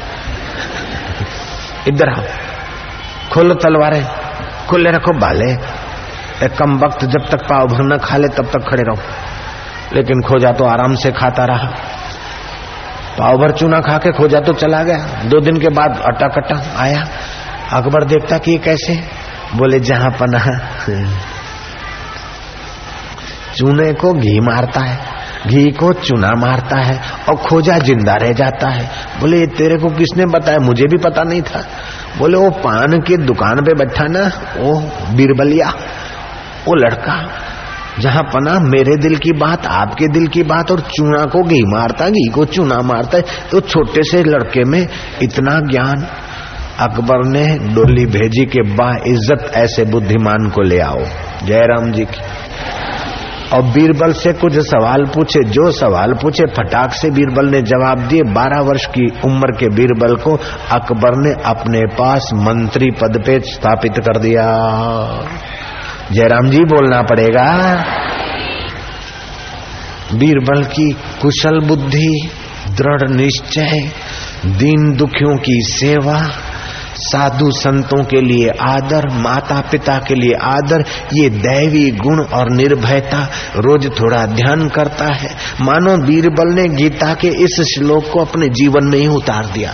इधर 1.87 2.09
आओ। 2.09 2.23
खोलो 3.33 3.55
तलवारें, 3.55 4.07
खुले 4.69 4.91
रखो 4.91 5.19
बाले। 5.19 5.51
एक 6.45 6.51
कम 6.51 6.77
वक्त 6.77 7.05
जब 7.05 7.29
तक 7.31 7.37
पाव 7.37 7.67
भर 7.67 7.95
न 7.95 7.97
खा 7.97 8.17
ले, 8.17 8.27
तब 8.27 8.45
तक 8.45 8.69
खड़े 8.69 8.83
रहो। 8.83 9.01
लेकिन 9.93 10.21
खोजा 10.21 10.51
तो 10.51 10.65
आराम 10.65 10.95
से 10.95 11.11
खाता 11.11 11.45
रहा। 11.45 11.67
पाव 13.17 13.37
भर 13.37 13.51
चूना 13.51 13.79
खा 13.79 13.97
के 13.97 14.11
खोजा 14.11 14.39
तो 14.39 14.53
चला 14.53 14.83
गया। 14.83 15.23
दो 15.23 15.39
दिन 15.39 15.57
के 15.57 15.69
बाद 15.69 16.01
अटा 16.05 16.27
कटा 16.27 16.81
आया। 16.83 17.07
अकबर 17.73 18.05
देखता 18.05 18.37
कि 18.37 18.51
ये 18.51 18.57
कैसे? 18.57 18.95
बोले, 19.55 19.79
जहाँ 19.79 20.09
पना 20.11 20.59
चूने 23.55 23.93
को 23.93 24.13
घी 24.13 24.39
मारता 24.39 24.81
है। 24.81 25.16
घी 25.47 25.71
को 25.73 25.91
चूना 25.95 26.31
मारता 26.37 26.79
है 26.79 26.97
और 27.29 27.35
खोजा 27.39 27.77
ज़िंदा 27.79 28.15
रह 28.17 28.31
जाता 28.35 28.69
है। 28.69 28.85
बोले, 29.19 29.45
तेरे 29.47 29.77
को 29.77 29.89
किसने 29.91 30.25
बताया? 30.29 30.59
मुझे 30.61 30.85
भी 30.85 30.97
पता 30.99 31.23
नहीं 31.23 31.41
था। 31.43 31.63
बोले 32.17 32.37
वो 32.37 32.49
पान 32.59 32.99
की 33.01 33.17
दुकान 33.23 33.61
पे 33.61 33.73
बैठा 33.75 34.05
ना 34.09 34.25
वो 34.57 34.73
बीरबलिया 35.15 35.73
वो 36.67 36.75
लड़का, 36.75 37.17
जहाँ 37.99 38.23
पना 38.25 38.59
मेरे 38.61 38.95
दिल 38.97 39.15
की 39.17 39.31
बात, 39.35 39.65
आपके 39.67 40.07
दिल 40.09 40.27
की 40.27 40.43
बात 40.45 40.71
और 40.71 40.79
चूना 40.89 41.23
को 41.27 41.43
घी 41.43 41.61
मारता, 41.67 42.09
घी 42.09 42.27
को 42.31 42.45
चूना 42.47 42.79
मारता 42.83 43.17
है 43.17 43.49
तो 43.51 43.59
छोटे 43.61 44.03
से 44.03 44.23
लड़के 44.25 44.63
में 44.65 44.81
इतना 45.21 45.59
ज्ञान। 45.69 46.07
अकबर 46.79 47.25
ने 47.27 47.45
डोली 47.75 48.05
भेजी 48.07 48.45
के 48.47 48.61
बा 48.73 48.89
इज़्ज़त 49.07 49.51
ऐसे 49.55 49.85
बुद्धिमान 49.85 50.49
को 50.49 50.61
ले 50.63 50.79
आओ। 50.81 51.03
जयराम 51.45 51.91
जी 51.91 52.05
की 52.05 52.21
और 53.53 53.61
बीरबल 53.61 54.13
से 54.13 54.33
कुछ 54.33 54.53
सवाल 54.53 55.05
पूछे। 55.05 55.43
जो 55.43 55.71
सवाल 55.71 56.13
पूछे, 56.13 56.45
फटाक 56.45 56.91
से 56.91 57.09
बीरबल 57.09 57.49
ने 57.49 57.61
जवाब 57.61 57.99
दिए। 57.99 58.21
बारह 58.23 58.59
वर्ष 58.59 58.85
की 58.85 59.07
उम्र 59.25 59.51
के 59.51 59.69
बीरबल 59.69 60.15
को 60.15 60.31
अकबर 60.71 61.11
ने 61.15 61.43
अपने 61.45 61.79
पास 61.79 62.29
मंत्री 62.33 62.91
पद 62.91 63.23
पे 63.25 63.39
स्थापित 63.39 63.97
कर 63.97 64.19
दिया। 64.19 64.45
जयराम 66.11 66.49
जी, 66.49 66.59
बोलना 66.59 67.01
पड़ेगा। 67.01 67.75
बीरबल 70.13 70.63
की 70.63 70.91
कुशल 71.21 71.59
बुद्धि, 71.59 72.29
दृढ़ 72.69 73.09
निश्चय, 73.09 73.91
दीन 74.45 74.93
दुखियों 74.93 75.37
की 75.37 75.61
सेवा 75.61 76.29
साधु 76.99 77.51
संतों 77.51 78.03
के 78.03 78.21
लिए 78.21 78.49
आदर 78.61 79.07
माता 79.13 79.61
पिता 79.61 79.97
के 79.99 80.15
लिए 80.15 80.33
आदर, 80.33 80.83
ये 81.13 81.29
दैवी 81.29 81.91
गुण 81.91 82.23
और 82.23 82.51
निर्भयता 82.51 83.23
रोज 83.55 83.89
थोड़ा 83.99 84.25
ध्यान 84.25 84.67
करता 84.69 85.05
है। 85.13 85.29
मानो 85.61 85.97
बीरबल 85.97 86.53
ने 86.53 86.67
गीता 86.67 87.13
के 87.13 87.27
इस 87.27 87.61
श्लोक 87.61 88.09
को 88.13 88.19
अपने 88.19 88.49
जीवन 88.49 88.83
में 88.83 88.99
ही 88.99 89.07
उतार 89.07 89.45
दिया। 89.45 89.73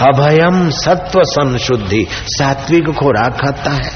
अभयम 0.00 0.68
सत्व 0.70 1.20
संशुद्धि, 1.22 2.06
सात्विक 2.10 2.90
खुराक 2.90 3.40
खाता 3.40 3.70
है। 3.70 3.90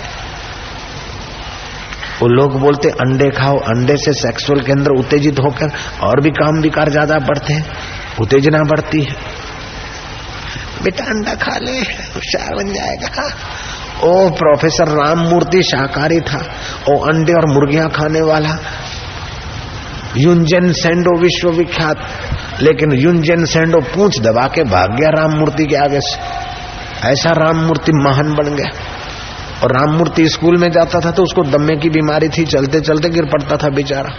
वो 2.23 2.29
लोग 2.29 2.61
बोलते, 2.61 2.89
अंडे 2.89 3.31
खाओ, 3.31 3.59
अंडे 3.59 3.97
से 3.97 4.13
सेक्सुअल 4.13 4.61
के 4.61 4.73
अंदर 4.73 4.91
उत्तेजित 4.91 5.39
होकर 5.41 5.71
और 6.03 6.21
भी 6.21 6.31
काम 6.31 6.61
विकार 6.61 6.91
ज़्यादा 6.91 7.19
बढ़ते 7.19 7.53
हैं, 7.53 7.65
उत्तेजना 8.21 8.63
बढ़ती 8.63 9.03
है। 9.03 9.42
बेटा 10.83 11.05
अंडा 11.05 11.35
खा 11.35 11.59
ले, 11.59 11.73
होशियार 11.73 12.55
बन 12.55 12.73
जाएगा। 12.73 13.29
ओ, 14.03 14.31
प्रोफेसर 14.31 14.89
राम 14.89 15.19
मूर्ति 15.19 15.63
शाकाहारी 15.63 16.21
था, 16.21 16.39
ओ, 16.89 16.99
अंडे 16.99 17.33
और 17.33 17.47
मुर्गियाँ 17.47 17.91
खाने 17.91 18.21
वाला। 18.21 18.59
युंजन 20.17 20.73
सेंडो 20.73 21.21
विश्वविख्यात, 21.21 21.97
लेकिन 22.61 22.93
युंजन 22.93 23.45
सेंडो 23.45 23.81
पूछ 23.81 24.21
दबा 24.21 24.49
के 24.55 24.65
भाग 24.65 24.91
गया 24.91 25.11
राम 25.11 25.39
मूर्ति 25.39 25.67
के 25.67 25.77
आगे 25.77 26.01
से। 26.01 26.19
ऐसा 27.09 27.31
राम 27.31 27.57
मूर्ति 27.57 27.93
महान 27.95 28.35
बन 28.35 28.57
गया। 28.57 28.71
और 29.63 29.73
राम 29.73 29.97
मूर्ति 29.97 30.29
स्कूल 30.29 30.57
में 30.57 30.71
जाता 30.71 31.01
था 31.01 31.11
तो 31.11 31.23
उसको 31.23 31.43
दम्मे 31.43 31.77
की 31.77 31.89
बीमारी 31.89 32.29
थी 32.29 32.45
चलते 32.45 32.81
चलते 32.81 33.09
गिर 33.09 33.25
पड़ता 33.25 33.57
था 33.57 33.69
बेचारा। 33.69 34.11